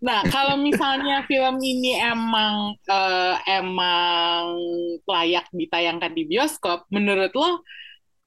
nah 0.03 0.21
kalau 0.29 0.61
misalnya 0.61 1.25
film 1.25 1.57
ini 1.61 1.97
emang 1.97 2.77
eh, 2.89 3.35
emang 3.59 4.59
layak 5.07 5.47
ditayangkan 5.55 6.13
di 6.13 6.25
bioskop, 6.29 6.85
menurut 6.93 7.33
lo 7.33 7.65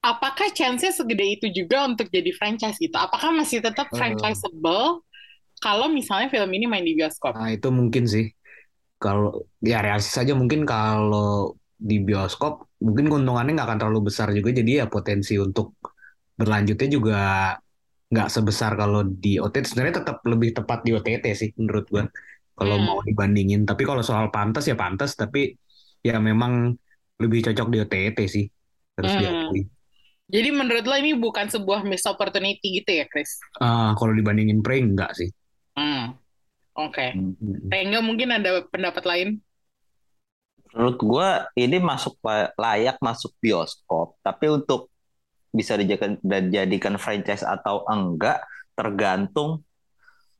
apakah 0.02 0.48
chance-nya 0.58 0.92
segede 0.94 1.24
itu 1.38 1.46
juga 1.54 1.86
untuk 1.90 2.08
jadi 2.12 2.30
franchise 2.38 2.78
gitu? 2.78 2.94
Apakah 2.98 3.30
masih 3.34 3.58
tetap 3.64 3.88
Eh. 3.92 3.98
franchisable 3.98 5.02
kalau 5.62 5.86
misalnya 5.90 6.28
film 6.32 6.50
ini 6.54 6.66
main 6.70 6.84
di 6.86 6.94
bioskop? 6.98 7.34
Nah, 7.34 7.46
itu 7.54 7.68
mungkin 7.78 8.04
sih. 8.14 8.24
Kalau 9.02 9.28
ya 9.70 9.76
realistis 9.84 10.14
saja 10.20 10.32
mungkin 10.40 10.60
kalau 10.72 11.56
di 11.90 11.96
bioskop 12.08 12.52
mungkin 12.86 13.06
keuntungannya 13.10 13.52
nggak 13.56 13.68
akan 13.68 13.78
terlalu 13.82 14.00
besar 14.10 14.28
juga 14.38 14.50
jadi 14.60 14.70
ya 14.80 14.86
potensi 14.94 15.32
untuk 15.46 15.66
berlanjutnya 16.40 16.88
juga 16.96 17.14
nggak 18.12 18.28
sebesar 18.34 18.72
kalau 18.80 19.00
di 19.24 19.28
OTT 19.44 19.66
sebenarnya 19.70 19.96
tetap 20.02 20.18
lebih 20.32 20.50
tepat 20.58 20.78
di 20.86 20.90
OTT 20.96 21.26
sih 21.40 21.50
menurut 21.60 21.84
gua 21.92 22.04
kalau 22.58 22.76
Hmm. 22.76 22.86
mau 22.86 22.98
dibandingin 23.08 23.60
tapi 23.68 23.82
kalau 23.88 24.02
soal 24.08 24.26
pantas 24.34 24.64
ya 24.70 24.76
pantas 24.82 25.10
tapi 25.22 25.40
ya 26.08 26.14
memang 26.28 26.52
lebih 27.22 27.40
cocok 27.46 27.66
di 27.72 27.78
OTT 27.84 28.18
sih 28.34 28.44
harus 28.96 29.12
Hmm. 29.12 29.20
diakui. 29.20 29.60
Jadi 30.32 30.48
menurut 30.48 30.84
lo 30.88 30.96
ini 30.96 31.12
bukan 31.12 31.52
sebuah 31.52 31.84
missed 31.84 32.08
opportunity 32.08 32.80
gitu 32.80 32.88
ya, 32.88 33.04
Chris? 33.04 33.36
Ah, 33.60 33.92
kalau 34.00 34.16
dibandingin 34.16 34.64
Prey 34.64 34.80
enggak 34.80 35.12
sih. 35.12 35.28
Hmm. 35.76 36.16
Oke. 36.72 37.12
Hmm. 37.12 37.68
Rengga 37.68 38.00
mungkin 38.00 38.32
ada 38.32 38.64
pendapat 38.72 39.04
lain? 39.04 39.28
Menurut 40.72 40.98
gua 41.04 41.28
ini 41.52 41.76
masuk 41.76 42.16
la- 42.24 42.48
layak 42.56 42.96
masuk 43.04 43.36
bioskop, 43.44 44.16
tapi 44.24 44.48
untuk 44.48 44.88
bisa 45.52 45.76
dijadikan 45.76 46.16
dijadikan 46.24 46.96
franchise 46.96 47.44
atau 47.44 47.84
enggak 47.84 48.40
tergantung 48.72 49.60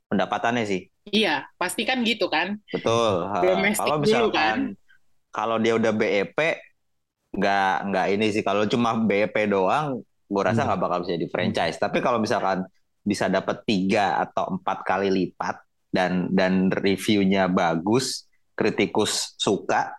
pendapatannya 0.09 0.65
sih. 0.65 0.89
Iya, 1.13 1.45
pasti 1.61 1.85
kan 1.85 2.01
gitu 2.01 2.33
kan. 2.33 2.57
Betul. 2.73 3.29
Domestik 3.45 3.85
Kalau 3.85 3.97
dulu 4.01 4.09
misalkan 4.09 4.33
kan. 4.33 4.59
kalau 5.29 5.57
dia 5.61 5.77
udah 5.77 5.93
BEP 5.93 6.39
nggak 7.33 7.75
nggak 7.89 8.07
ini 8.11 8.27
sih. 8.31 8.43
Kalau 8.43 8.65
cuma 8.65 8.95
BEP 8.95 9.35
doang, 9.47 10.01
gua 10.27 10.43
rasa 10.45 10.63
Hmm. 10.63 10.69
nggak 10.71 10.81
bakal 10.81 10.99
bisa 11.03 11.17
di 11.17 11.29
franchise. 11.29 11.77
Tapi 11.77 11.99
kalau 11.99 12.17
misalkan 12.17 12.65
bisa 13.03 13.27
dapat 13.27 13.65
tiga 13.65 14.21
atau 14.21 14.55
empat 14.55 14.79
kali 14.83 15.09
lipat 15.09 15.59
dan 15.89 16.31
dan 16.31 16.69
reviewnya 16.69 17.47
bagus, 17.47 18.25
kritikus 18.53 19.35
suka, 19.37 19.97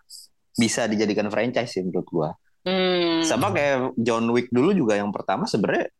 bisa 0.52 0.86
dijadikan 0.86 1.28
franchise 1.28 1.70
sih 1.70 1.82
menurut 1.82 2.08
gua. 2.08 2.30
Hmm. 2.62 3.20
Sama 3.20 3.50
kayak 3.50 3.92
John 3.96 4.30
Wick 4.30 4.48
dulu 4.48 4.72
juga 4.72 4.96
yang 4.96 5.10
pertama 5.10 5.44
sebenarnya 5.44 5.92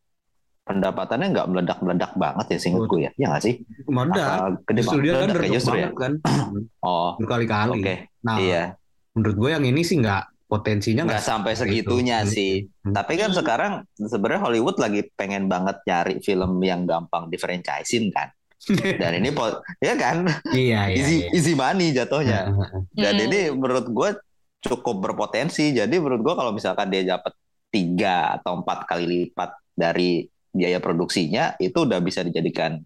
pendapatannya 0.64 1.29
nggak 1.29 1.49
meledak-meledak 1.51 2.12
banget 2.16 2.47
ya 2.49 2.59
seingat 2.59 2.88
gue 2.88 3.01
ya. 3.03 3.11
Ya 3.14 3.27
nggak 3.29 3.42
sih? 3.42 3.55
Meledak. 3.85 4.64
Gede 4.64 4.81
Justru 4.81 4.99
dia 4.99 5.12
kan 5.12 5.29
Meledak 5.29 5.44
ya 5.44 5.53
justru 5.53 5.77
ya? 5.77 5.88
kan. 5.92 6.12
Oh, 6.88 7.11
Berkali-kali. 7.16 7.81
oke. 7.81 7.94
Nah, 8.25 8.37
Iya. 8.40 8.64
menurut 9.12 9.37
gue 9.37 9.51
yang 9.53 9.61
ini 9.62 9.81
sih 9.81 10.01
nggak 10.01 10.25
potensinya 10.44 11.02
Nggak 11.02 11.24
sampai 11.24 11.52
segitunya 11.54 12.22
itu. 12.22 12.30
sih. 12.30 12.52
Hmm. 12.80 12.92
Tapi 12.92 13.12
kan 13.16 13.30
Hmm. 13.30 13.38
sekarang 13.38 13.72
sebenarnya 13.94 14.42
Hollywood 14.42 14.76
lagi 14.76 15.09
pengen 15.11 15.46
banget 15.46 15.80
nyari 15.83 16.20
film 16.20 16.61
yang 16.61 16.85
gampang 16.85 17.26
di 17.26 17.37
franchisein 17.37 18.09
kan. 18.09 18.28
Dan 19.00 19.18
ini 19.18 19.28
po- 19.28 19.61
ya 19.76 19.92
kan 19.92 20.24
Iya, 20.46 20.88
iya. 20.88 20.96
easy 20.96 21.16
iya. 21.18 21.28
easy 21.33 21.52
money 21.52 21.90
jatuhnya. 21.90 22.48
Dan 22.90 23.14
Hmm. 23.14 23.24
ini 23.24 23.38
menurut 23.50 23.87
gue 23.87 24.11
cukup 24.61 25.00
berpotensi. 25.02 25.70
Jadi 25.70 25.96
menurut 25.96 26.22
gue 26.22 26.35
kalau 26.35 26.50
misalkan 26.50 26.88
dia 26.88 27.04
dapat 27.04 27.37
tiga 27.68 28.38
atau 28.38 28.57
empat 28.57 28.87
kali 28.87 29.04
lipat 29.04 29.50
dari 29.70 30.24
biaya 30.48 30.78
produksinya, 30.78 31.59
itu 31.59 31.74
udah 31.76 31.98
bisa 31.98 32.22
dijadikan 32.22 32.78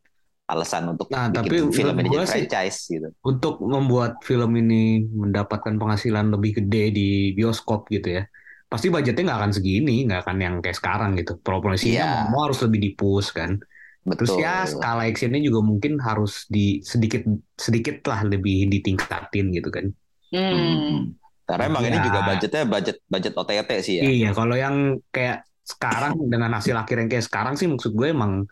alasan 0.48 0.96
untuk 0.96 1.12
Nah, 1.12 1.28
tapi 1.28 1.60
bikin 1.60 1.68
film 1.70 1.92
menurut 1.92 2.08
ini 2.08 2.16
jadi 2.16 2.24
sih- 2.24 2.32
franchise 2.48 2.78
gitu. 2.88 3.08
Untuk 3.20 3.60
membuat 3.60 4.24
film 4.24 4.56
ini 4.56 5.04
mendapatkan 5.04 5.76
penghasilan 5.76 6.32
lebih 6.32 6.64
gede 6.64 6.84
di 6.90 7.08
bioskop 7.32 7.86
gitu 7.88 8.16
ya. 8.16 8.24
Pasti 8.64 8.88
budgetnya 8.88 9.28
nggak 9.28 9.40
akan 9.44 9.52
segini, 9.52 10.08
nggak 10.08 10.24
akan 10.24 10.36
yang 10.40 10.54
kayak 10.60 10.76
sekarang 10.76 11.16
gitu. 11.16 11.36
Promosinya 11.38 12.24
Iya. 12.24 12.32
mau 12.32 12.48
harus 12.48 12.64
lebih 12.64 12.80
dipus 12.82 13.28
kan. 13.30 13.60
Terus 14.08 14.32
Betul. 14.32 14.40
ya 14.40 14.64
skala 14.64 15.04
actionnya 15.04 15.36
juga 15.38 15.60
mungkin 15.60 16.00
harus 16.00 16.48
di 16.48 16.80
sedikit 16.80 17.28
sedikit 17.54 18.00
lah 18.08 18.24
lebih 18.24 18.72
ditingkatin 18.72 19.52
gitu 19.52 19.68
kan. 19.68 19.92
Hmm. 20.32 20.52
Hmm. 20.52 20.96
Karena 21.44 21.64
emang 21.66 21.84
ini 21.84 21.96
Iya. 21.96 22.04
juga 22.04 22.20
budgetnya 22.24 22.62
budget 22.64 22.96
budget 23.04 23.32
OTT 23.36 23.70
sih 23.80 23.94
ya. 23.96 24.02
Iya, 24.04 24.28
kalau 24.32 24.56
yang 24.56 24.76
kayak 25.08 25.44
sekarang 25.60 26.16
dengan 26.24 26.56
hasil 26.56 26.72
akhir 26.72 26.96
yang 26.98 27.08
kayak 27.08 27.24
sekarang 27.24 27.52
sih 27.52 27.68
maksud 27.68 27.92
gue 27.92 28.08
emang 28.08 28.48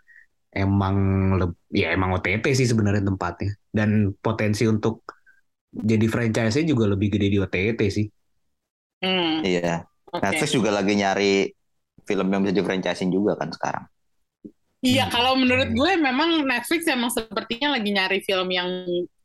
emang 0.57 0.97
ya 1.69 1.93
emang 1.93 2.17
OTT 2.17 2.57
sih 2.57 2.67
sebenarnya 2.67 3.05
tempatnya 3.05 3.53
dan 3.71 4.17
potensi 4.19 4.65
untuk 4.65 5.05
jadi 5.77 6.09
franchise-nya 6.09 6.65
juga 6.65 6.89
lebih 6.89 7.13
gede 7.13 7.29
di 7.29 7.39
OTT 7.39 7.81
sih. 7.93 8.07
Hmm. 9.05 9.45
Iya. 9.45 9.85
Oke. 10.09 10.23
Netflix 10.25 10.51
juga 10.57 10.71
lagi 10.73 10.97
nyari 10.97 11.53
film 12.07 12.27
yang 12.33 12.41
bisa 12.41 12.55
di 12.57 12.65
franchisein 12.65 13.13
juga 13.13 13.37
kan 13.37 13.53
sekarang. 13.53 13.85
Iya, 14.87 15.11
kalau 15.11 15.35
menurut 15.35 15.73
gue 15.75 15.93
memang 15.99 16.47
Netflix 16.47 16.87
emang 16.87 17.11
sepertinya 17.11 17.75
lagi 17.75 17.91
nyari 17.91 18.23
film 18.23 18.49
yang 18.55 18.69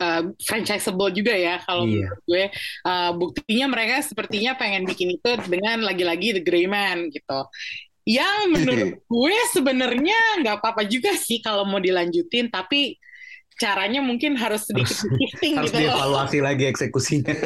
uh, 0.01 0.23
franchisable 0.41 1.13
juga 1.13 1.37
ya. 1.37 1.61
Kalau 1.61 1.85
Iya. 1.85 2.07
menurut 2.07 2.21
gue 2.25 2.43
uh, 2.87 3.11
buktinya 3.13 3.65
mereka 3.69 4.01
sepertinya 4.01 4.57
pengen 4.57 4.89
bikin 4.89 5.21
itu 5.21 5.31
dengan 5.45 5.85
lagi-lagi 5.85 6.39
The 6.39 6.41
Gray 6.41 6.65
Man 6.65 7.13
gitu. 7.13 7.39
Yang 8.11 8.39
menurut 8.51 8.89
gue 9.15 9.37
sebenarnya 9.55 10.19
nggak 10.43 10.55
apa-apa 10.59 10.83
juga 10.83 11.15
sih 11.15 11.39
kalau 11.39 11.63
mau 11.63 11.79
dilanjutin, 11.79 12.51
tapi 12.51 12.99
caranya 13.61 14.01
mungkin 14.01 14.33
harus 14.33 14.65
sedikit 14.65 14.89
shifting 14.89 15.53
Harus 15.53 15.69
gitu 15.69 15.85
loh. 15.85 15.93
dievaluasi 15.93 16.41
lagi 16.41 16.65
eksekusinya. 16.67 17.35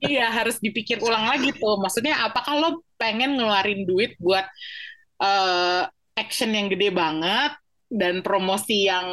Iya, 0.00 0.32
harus 0.32 0.56
dipikir 0.64 0.96
ulang 1.04 1.28
lagi 1.28 1.52
tuh. 1.52 1.76
Maksudnya 1.76 2.24
apakah 2.24 2.56
lo 2.56 2.70
pengen 2.96 3.36
ngeluarin 3.36 3.84
duit 3.84 4.16
buat 4.16 4.48
eh, 5.20 5.84
action 6.16 6.56
yang 6.56 6.72
gede 6.72 6.88
banget 6.88 7.52
dan 7.92 8.24
promosi 8.24 8.88
yang 8.88 9.06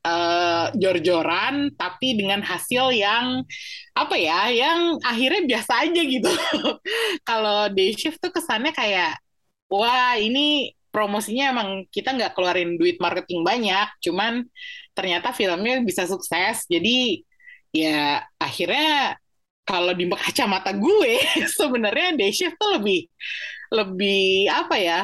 eh, 0.00 0.66
jor-joran, 0.80 1.76
tapi 1.76 2.16
dengan 2.16 2.40
hasil 2.40 2.88
yang 2.96 3.44
apa 3.92 4.16
ya, 4.16 4.48
yang 4.48 4.96
akhirnya 5.04 5.44
biasa 5.44 5.84
aja 5.84 6.00
gitu. 6.08 6.32
Kalau 7.28 7.68
day 7.68 7.92
shift 7.92 8.16
tuh 8.16 8.32
kesannya 8.32 8.72
kayak, 8.72 9.20
wah 9.80 10.14
ini 10.18 10.70
promosinya 10.94 11.50
emang 11.50 11.68
kita 11.90 12.14
nggak 12.14 12.38
keluarin 12.38 12.78
duit 12.78 13.02
marketing 13.02 13.42
banyak, 13.42 13.88
cuman 13.98 14.46
ternyata 14.94 15.34
filmnya 15.34 15.82
bisa 15.82 16.06
sukses. 16.06 16.70
Jadi 16.70 17.26
ya 17.74 18.22
akhirnya 18.38 19.18
kalau 19.66 19.90
di 19.96 20.06
kacamata 20.06 20.70
gue 20.76 21.18
sebenarnya 21.58 22.14
day 22.14 22.30
shift 22.30 22.54
tuh 22.60 22.78
lebih 22.78 23.10
lebih 23.74 24.46
apa 24.52 24.76
ya 24.78 25.00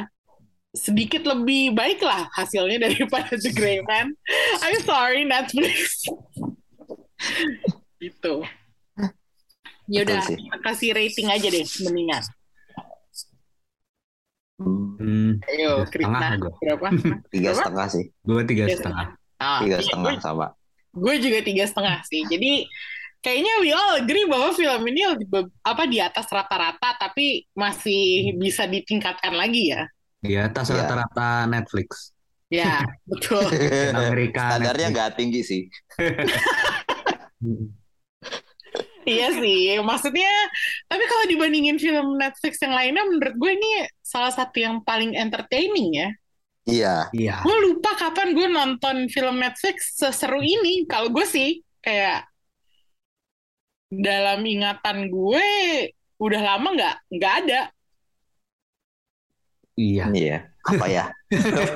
sedikit 0.70 1.26
lebih 1.26 1.74
baik 1.74 1.98
lah 1.98 2.30
hasilnya 2.38 2.78
daripada 2.86 3.34
The 3.34 3.50
Gray 3.50 3.82
Man. 3.82 4.14
I'm 4.62 4.78
sorry 4.86 5.26
Netflix. 5.26 6.06
gitu. 8.04 8.46
Sih. 9.90 10.38
kita 10.38 10.58
kasih 10.62 10.94
rating 10.94 11.26
aja 11.26 11.50
deh 11.50 11.66
mendingan. 11.82 12.22
Hmm, 14.60 15.40
Ayo, 15.48 15.88
Tiga 15.88 15.88
setengah 15.88 16.20
Krishna 16.20 16.28
gua. 16.44 16.52
berapa? 16.60 16.86
Tiga 17.32 17.50
setengah 17.56 17.86
sih. 17.88 18.04
gue 18.20 18.42
tiga 18.44 18.64
Tiga 18.64 18.76
setengah. 18.76 19.06
Ah, 19.36 19.60
Tiga 19.64 19.76
iya, 19.80 19.84
setengah 19.88 20.12
gue- 20.12 20.20
sama. 20.20 20.46
gue 20.90 21.14
juga 21.16 21.38
tiga 21.40 21.64
setengah 21.64 21.96
sih. 22.04 22.22
Jadi 22.26 22.52
kayaknya 23.18 23.52
we 23.58 23.70
all 23.70 23.96
agree 23.96 24.26
bahwa 24.26 24.52
film 24.52 24.82
ini 24.86 25.02
lebih- 25.08 25.48
apa 25.62 25.84
di 25.84 25.96
atas 25.98 26.28
rata-rata, 26.28 26.92
tapi 26.94 27.48
masih 27.52 28.36
bisa 28.36 28.64
ditingkatkan 28.64 29.32
lagi 29.32 29.72
ya. 29.72 29.88
Di 30.20 30.36
atas 30.36 30.68
Iya. 30.68 30.84
rata-rata 30.84 31.48
Netflix. 31.48 32.12
Ya, 32.50 32.84
betul. 33.08 33.40
Amerika 33.96 34.52
Standarnya 34.52 34.86
nggak 34.92 35.10
tinggi 35.16 35.40
sih. 35.40 35.62
Iya 39.10 39.28
sih, 39.34 39.74
maksudnya, 39.82 40.30
tapi 40.86 41.02
kalau 41.10 41.24
dibandingin 41.26 41.82
film 41.82 42.14
Netflix 42.14 42.62
yang 42.62 42.74
lainnya, 42.78 43.02
menurut 43.10 43.34
gue 43.34 43.50
ini 43.58 43.70
salah 43.98 44.30
satu 44.30 44.62
yang 44.62 44.86
paling 44.86 45.18
entertaining 45.18 45.90
ya. 45.98 46.08
Iya. 46.70 46.94
Iya. 47.10 47.36
Gue 47.42 47.56
lupa 47.66 47.90
kapan 47.98 48.30
gue 48.38 48.46
nonton 48.46 49.10
film 49.10 49.42
Netflix 49.42 49.98
seseru 49.98 50.38
ini. 50.38 50.86
Kalau 50.86 51.10
gue 51.10 51.26
sih, 51.26 51.66
kayak 51.82 52.30
dalam 53.90 54.46
ingatan 54.46 55.10
gue 55.10 55.46
udah 56.22 56.40
lama 56.40 56.68
nggak 56.70 56.96
nggak 57.10 57.34
ada. 57.44 57.60
Iya. 59.74 60.04
Iya. 60.14 60.38
Apa 60.60 60.86
ya? 60.86 61.04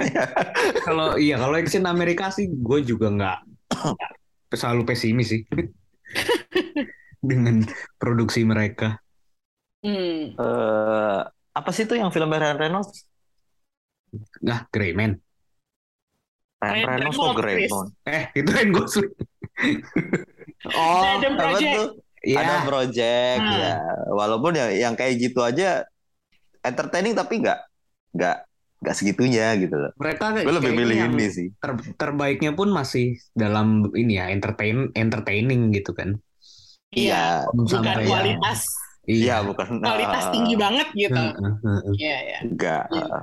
Kalau 0.86 1.16
iya 1.16 1.40
kalau 1.40 1.56
action 1.56 1.88
Amerika 1.88 2.28
sih 2.28 2.52
gue 2.52 2.84
juga 2.84 3.08
nggak 3.08 3.38
selalu 4.54 4.82
pesimis 4.86 5.34
sih 5.34 5.40
dengan 7.24 7.56
produksi 8.00 8.44
mereka. 8.44 9.00
Hmm. 9.84 10.32
Eh, 10.36 11.20
apa 11.54 11.70
sih 11.74 11.84
itu 11.84 11.94
yang 12.00 12.10
film 12.14 12.32
Ryan 12.32 12.58
Reynolds? 12.60 13.04
Nah, 14.44 14.64
Greyman. 14.70 15.12
Ryan 16.62 16.72
Ryan 16.72 16.88
Reynolds 16.88 17.18
kok. 17.18 17.34
Greymon? 17.36 17.86
Eh, 18.08 18.22
itu 18.38 18.50
yang 18.50 18.70
Gosling. 18.72 19.12
Oh, 20.64 21.04
Ada 21.20 21.28
Project. 21.36 21.76
tuh? 21.76 21.88
Iya. 22.24 22.38
Ada 22.40 22.56
project 22.64 23.40
Hmm. 23.44 23.60
ya. 23.60 23.74
Walaupun 24.08 24.52
yang 24.56 24.70
yang 24.72 24.94
kayak 24.96 25.20
gitu 25.20 25.44
aja 25.44 25.84
entertaining 26.64 27.12
tapi 27.12 27.44
nggak 27.44 27.60
nggak 28.16 28.36
nggak 28.80 28.94
segitunya 28.96 29.52
gitu 29.60 29.76
loh. 29.76 29.92
Mereka 30.00 30.40
Gue 30.40 30.54
lebih 30.56 30.72
milih 30.72 30.96
yang 31.04 31.12
ini 31.12 31.26
sih. 31.28 31.48
ter- 31.60 31.92
terbaiknya 32.00 32.56
pun 32.56 32.72
masih 32.72 33.20
dalam 33.36 33.92
ini 33.92 34.16
ya 34.16 34.32
entertain 34.32 34.88
entertaining 34.96 35.68
gitu 35.76 35.92
kan. 35.92 36.16
Iya, 36.94 37.46
Bukan 37.50 37.66
bukan 37.66 37.82
sampai 37.84 38.06
kualitas 38.06 38.60
Iya, 39.04 39.36
bukan. 39.44 39.66
kualitas 39.84 40.24
tinggi 40.32 40.54
banget 40.56 40.88
gitu. 40.96 41.12
Heeh, 41.20 41.54
heeh. 41.60 41.94
Iya, 42.00 42.16
iya. 42.24 42.38
Enggak. 42.40 42.84
Iya. 42.88 43.18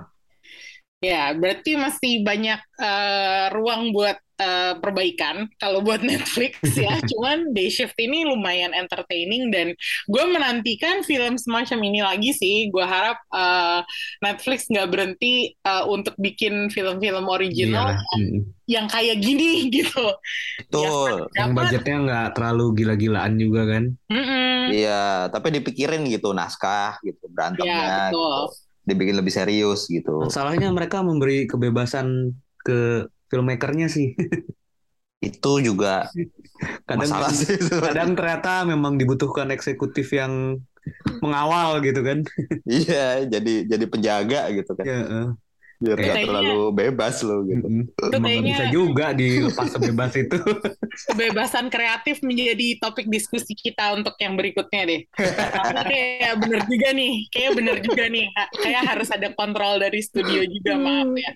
Ya, 1.02 1.22
berarti 1.34 1.72
masih 1.82 2.22
banyak 2.22 2.62
uh, 2.78 3.46
ruang 3.58 3.90
buat 3.90 4.22
uh, 4.42 4.74
perbaikan 4.82 5.46
kalau 5.62 5.86
buat 5.86 6.02
Netflix 6.10 6.58
ya. 6.74 6.98
Cuman 7.14 7.54
Day 7.54 7.70
Shift 7.70 7.96
ini 8.02 8.26
lumayan 8.26 8.74
entertaining 8.74 9.54
dan 9.54 9.78
gue 10.10 10.24
menantikan 10.26 11.06
film 11.06 11.38
semacam 11.38 11.80
ini 11.86 12.00
lagi 12.02 12.32
sih. 12.34 12.74
Gue 12.74 12.84
harap 12.84 13.22
uh, 13.30 13.86
Netflix 14.26 14.66
nggak 14.68 14.90
berhenti 14.90 15.54
uh, 15.64 15.86
untuk 15.86 16.18
bikin 16.18 16.74
film-film 16.74 17.30
original 17.30 17.94
yang, 17.94 18.26
yang 18.66 18.86
kayak 18.90 19.22
gini 19.22 19.66
gitu. 19.78 20.06
Betul. 20.66 21.30
Ya, 21.38 21.46
yang 21.46 21.54
budgetnya 21.54 21.98
nggak 22.02 22.28
terlalu 22.34 22.66
gila-gilaan 22.82 23.38
juga 23.38 23.62
kan? 23.70 23.84
Iya, 24.72 25.30
tapi 25.30 25.54
dipikirin 25.62 26.10
gitu 26.10 26.34
naskah 26.34 26.98
gitu 27.06 27.30
berantemnya. 27.30 27.70
Ya, 27.70 27.96
betul. 28.10 28.50
Gitu 28.50 28.70
dibikin 28.82 29.14
lebih 29.14 29.30
serius 29.30 29.86
gitu. 29.86 30.26
Masalahnya 30.26 30.74
mereka 30.74 31.06
memberi 31.06 31.46
kebebasan 31.46 32.34
ke 32.66 33.06
filmmakernya 33.32 33.88
sih. 33.88 34.14
Itu 35.24 35.64
juga 35.64 36.12
kadang 36.90 37.08
masalah 37.08 37.32
sih. 37.32 37.56
Kadang 37.72 38.20
ternyata 38.20 38.68
memang 38.68 39.00
dibutuhkan 39.00 39.48
eksekutif 39.56 40.12
yang 40.12 40.60
mengawal 41.24 41.80
gitu 41.80 42.04
kan. 42.04 42.28
iya, 42.68 43.24
jadi 43.24 43.70
jadi 43.70 43.86
penjaga 43.88 44.52
gitu 44.52 44.76
kan. 44.76 44.86
Iya, 44.86 45.02
biar 45.82 45.98
nggak 45.98 46.18
terlalu 46.30 46.62
bebas 46.78 47.26
lo 47.26 47.42
gitu. 47.50 47.66
Emang 48.14 48.30
kayaknya... 48.30 48.54
bisa 48.54 48.66
juga 48.70 49.08
dilepas 49.18 49.68
sebebas 49.74 50.14
itu. 50.14 50.38
Kebebasan 51.10 51.74
kreatif 51.74 52.22
menjadi 52.22 52.78
topik 52.78 53.10
diskusi 53.10 53.58
kita 53.58 53.98
untuk 53.98 54.14
yang 54.22 54.38
berikutnya 54.38 54.82
deh. 54.86 55.02
kayak 55.90 56.38
bener 56.38 56.62
juga 56.70 56.90
nih, 56.94 57.14
kayak 57.34 57.52
bener 57.58 57.78
juga 57.82 58.04
nih. 58.14 58.26
Kayak 58.62 58.84
harus 58.94 59.10
ada 59.10 59.34
kontrol 59.34 59.82
dari 59.82 60.06
studio 60.06 60.46
juga 60.46 60.78
maaf 60.78 61.10
ya. 61.18 61.32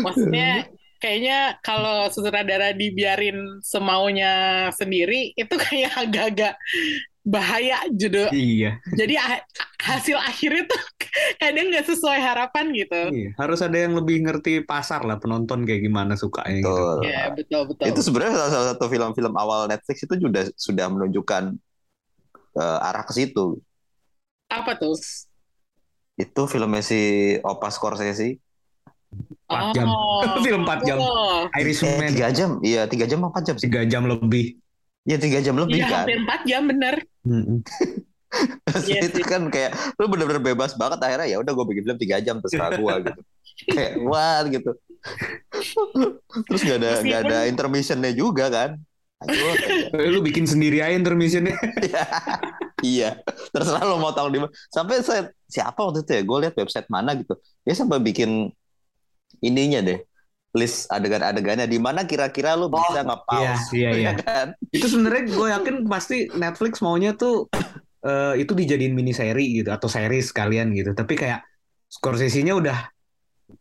Maksudnya 0.00 0.48
kayaknya 1.00 1.56
kalau 1.64 2.06
sutradara 2.12 2.76
dibiarin 2.76 3.64
semaunya 3.64 4.68
sendiri 4.76 5.32
itu 5.34 5.54
kayak 5.56 5.96
agak-agak 5.96 6.54
bahaya 7.24 7.84
judul. 7.92 8.28
Iya. 8.32 8.80
Jadi 8.96 9.14
hasil 9.80 10.16
akhirnya 10.16 10.64
tuh 10.68 10.82
kadang 11.40 11.68
nggak 11.72 11.86
sesuai 11.88 12.20
harapan 12.20 12.72
gitu. 12.72 13.00
Iya, 13.12 13.30
harus 13.36 13.60
ada 13.60 13.76
yang 13.76 13.96
lebih 13.96 14.24
ngerti 14.24 14.64
pasar 14.64 15.04
lah 15.04 15.20
penonton 15.20 15.64
kayak 15.68 15.84
gimana 15.84 16.16
sukanya. 16.16 16.60
Gitu. 16.60 16.68
Betul. 16.68 16.96
Gitu. 17.00 17.08
Ya 17.08 17.22
betul 17.32 17.62
betul. 17.68 17.84
Itu 17.88 18.00
sebenarnya 18.04 18.34
salah 18.36 18.66
satu 18.72 18.84
film-film 18.88 19.34
awal 19.36 19.68
Netflix 19.68 20.04
itu 20.04 20.14
sudah 20.16 20.44
sudah 20.56 20.86
menunjukkan 20.88 21.56
uh, 22.56 22.88
arah 22.88 23.04
ke 23.04 23.12
situ. 23.16 23.60
Apa 24.48 24.76
tuh? 24.76 24.96
Itu 26.20 26.44
filmnya 26.48 26.84
si 26.84 27.00
Opa 27.40 27.68
Scorsese. 27.72 28.40
4 29.50 29.74
jam. 29.74 29.86
Oh, 29.90 30.22
film 30.46 30.62
4 30.62 30.86
jam. 30.86 30.98
Oh. 31.02 31.50
Irishman. 31.58 32.06
Eh, 32.06 32.14
3 32.14 32.30
jam. 32.36 32.50
Iya, 32.62 32.86
3 32.86 33.10
jam 33.10 33.18
apa 33.26 33.42
4 33.42 33.48
jam? 33.50 33.56
3 33.58 33.90
jam 33.90 34.02
lebih. 34.06 34.60
Ya 35.08 35.16
tiga 35.16 35.40
jam 35.40 35.56
lebih 35.56 35.80
ya, 35.80 35.88
kan. 35.88 36.04
hampir 36.04 36.18
empat 36.20 36.40
jam 36.44 36.62
bener. 36.68 36.94
yes, 38.84 39.10
itu 39.16 39.24
kan 39.24 39.48
kayak 39.48 39.72
lu 39.96 40.12
bener-bener 40.12 40.44
bebas 40.44 40.76
banget 40.76 41.00
akhirnya 41.00 41.28
ya 41.34 41.36
udah 41.40 41.52
gue 41.56 41.66
bikin 41.72 41.82
film 41.88 41.98
tiga 41.98 42.16
jam 42.20 42.36
terserah 42.44 42.76
gue 42.76 42.94
gitu. 43.08 43.20
kayak 43.72 43.92
what 44.04 44.44
gitu. 44.52 44.70
Terus 46.52 46.60
gak 46.68 46.78
ada 46.84 46.90
Meskipun... 47.00 47.08
gak 47.08 47.20
ada 47.24 47.38
intermissionnya 47.48 48.12
juga 48.12 48.46
kan. 48.52 48.70
Aduh, 49.20 49.52
lu 50.16 50.20
bikin 50.24 50.48
sendiri 50.48 50.80
aja 50.80 50.96
intermissionnya. 50.96 51.52
iya, 52.80 53.20
terserah 53.52 53.84
lo 53.84 54.00
mau 54.00 54.12
tahu 54.16 54.32
di 54.32 54.40
mana. 54.40 54.52
Sampai 54.72 55.04
saya 55.04 55.28
siapa 55.44 55.76
waktu 55.76 56.04
itu 56.04 56.12
ya? 56.16 56.22
Gue 56.24 56.38
lihat 56.44 56.54
website 56.56 56.88
mana 56.88 57.12
gitu. 57.16 57.36
Dia 57.64 57.76
sampai 57.76 58.00
bikin 58.00 58.48
ininya 59.38 59.80
deh 59.86 60.00
list 60.50 60.90
adegan-adegannya 60.90 61.70
di 61.70 61.78
mana 61.78 62.02
kira-kira 62.02 62.58
lu 62.58 62.66
bisa 62.66 63.06
oh, 63.06 63.06
nge-pause. 63.06 63.70
Iya, 63.70 63.90
iya, 63.90 63.90
iya. 64.02 64.12
kan? 64.18 64.46
Itu 64.74 64.90
sebenarnya 64.90 65.22
gue 65.30 65.46
yakin 65.46 65.76
pasti 65.86 66.26
Netflix 66.34 66.82
maunya 66.82 67.14
tuh 67.14 67.46
uh, 68.02 68.34
itu 68.34 68.50
dijadiin 68.50 68.90
mini 68.90 69.14
seri 69.14 69.62
gitu 69.62 69.70
atau 69.70 69.86
series 69.86 70.34
sekalian 70.34 70.74
gitu. 70.74 70.90
Tapi 70.90 71.14
kayak 71.14 71.46
Scorsese-nya 71.90 72.54
udah 72.54 72.78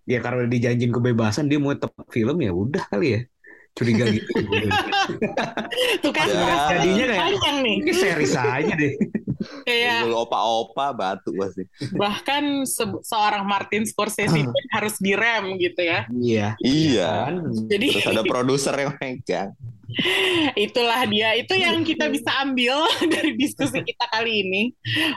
ya 0.05 0.21
karena 0.21 0.45
dijanjin 0.45 0.93
kebebasan 0.93 1.49
dia 1.49 1.57
mau 1.57 1.73
tetap 1.73 1.93
film 2.13 2.37
ya 2.41 2.53
udah 2.53 2.83
kali 2.93 3.07
ya 3.17 3.21
curiga 3.77 4.05
gitu. 4.09 4.29
Tuh 6.03 6.11
kan 6.13 6.25
ya. 6.25 6.73
jadinya 6.73 7.05
kayak. 7.05 7.25
Ini 7.85 7.91
seri 7.93 8.27
saja 8.27 8.73
deh. 8.73 8.93
Kayak 9.69 10.09
opa-opa 10.09 10.85
batu 10.97 11.29
pasti. 11.37 11.63
Bahkan 11.93 12.65
se 12.65 12.83
seorang 13.05 13.45
Martin 13.45 13.85
Scorsese 13.85 14.33
pun 14.33 14.65
harus 14.73 14.97
direm 14.97 15.61
gitu 15.61 15.81
ya. 15.85 16.09
Iya. 16.09 16.47
Iya. 16.65 17.11
Jadi 17.69 17.85
terus 17.93 18.09
ada 18.09 18.25
produser 18.25 18.73
yang 18.73 18.97
megang. 18.97 19.53
Itulah 20.53 21.05
dia, 21.09 21.33
itu 21.33 21.53
yang 21.57 21.81
kita 21.81 22.07
bisa 22.07 22.29
ambil 22.45 22.85
dari 23.13 23.33
diskusi 23.33 23.81
kita 23.81 24.05
kali 24.09 24.45
ini 24.45 24.63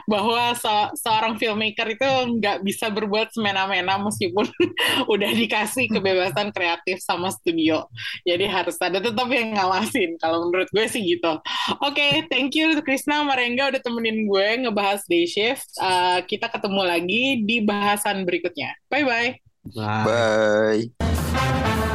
bahwa 0.09 0.53
se 0.57 0.73
seorang 0.99 1.37
filmmaker 1.37 1.93
itu 1.93 2.09
nggak 2.39 2.65
bisa 2.65 2.89
berbuat 2.89 3.31
semena-mena 3.33 4.01
meskipun 4.01 4.49
udah 5.13 5.31
dikasih 5.33 5.89
kebebasan 5.93 6.49
kreatif 6.49 6.99
sama 7.01 7.29
studio. 7.29 7.85
Jadi 8.25 8.45
harus 8.49 8.75
ada 8.81 8.97
tetap 8.97 9.29
yang 9.29 9.53
ngawasin. 9.53 10.17
Kalau 10.17 10.49
menurut 10.49 10.69
gue 10.73 10.85
sih 10.89 11.01
gitu. 11.05 11.37
Oke, 11.83 11.93
okay, 11.93 12.11
thank 12.27 12.57
you 12.57 12.81
Krisna 12.81 13.21
Marengga 13.21 13.69
udah 13.69 13.81
temenin 13.81 14.25
gue 14.25 14.47
ngebahas 14.65 15.05
Day 15.05 15.29
Shift. 15.29 15.69
Uh, 15.77 16.25
kita 16.25 16.49
ketemu 16.49 16.81
lagi 16.81 17.23
di 17.45 17.61
bahasan 17.61 18.25
berikutnya. 18.25 18.73
Bye 18.89 19.05
bye. 19.05 19.29
Bye. 19.71 20.89
bye. 20.99 21.92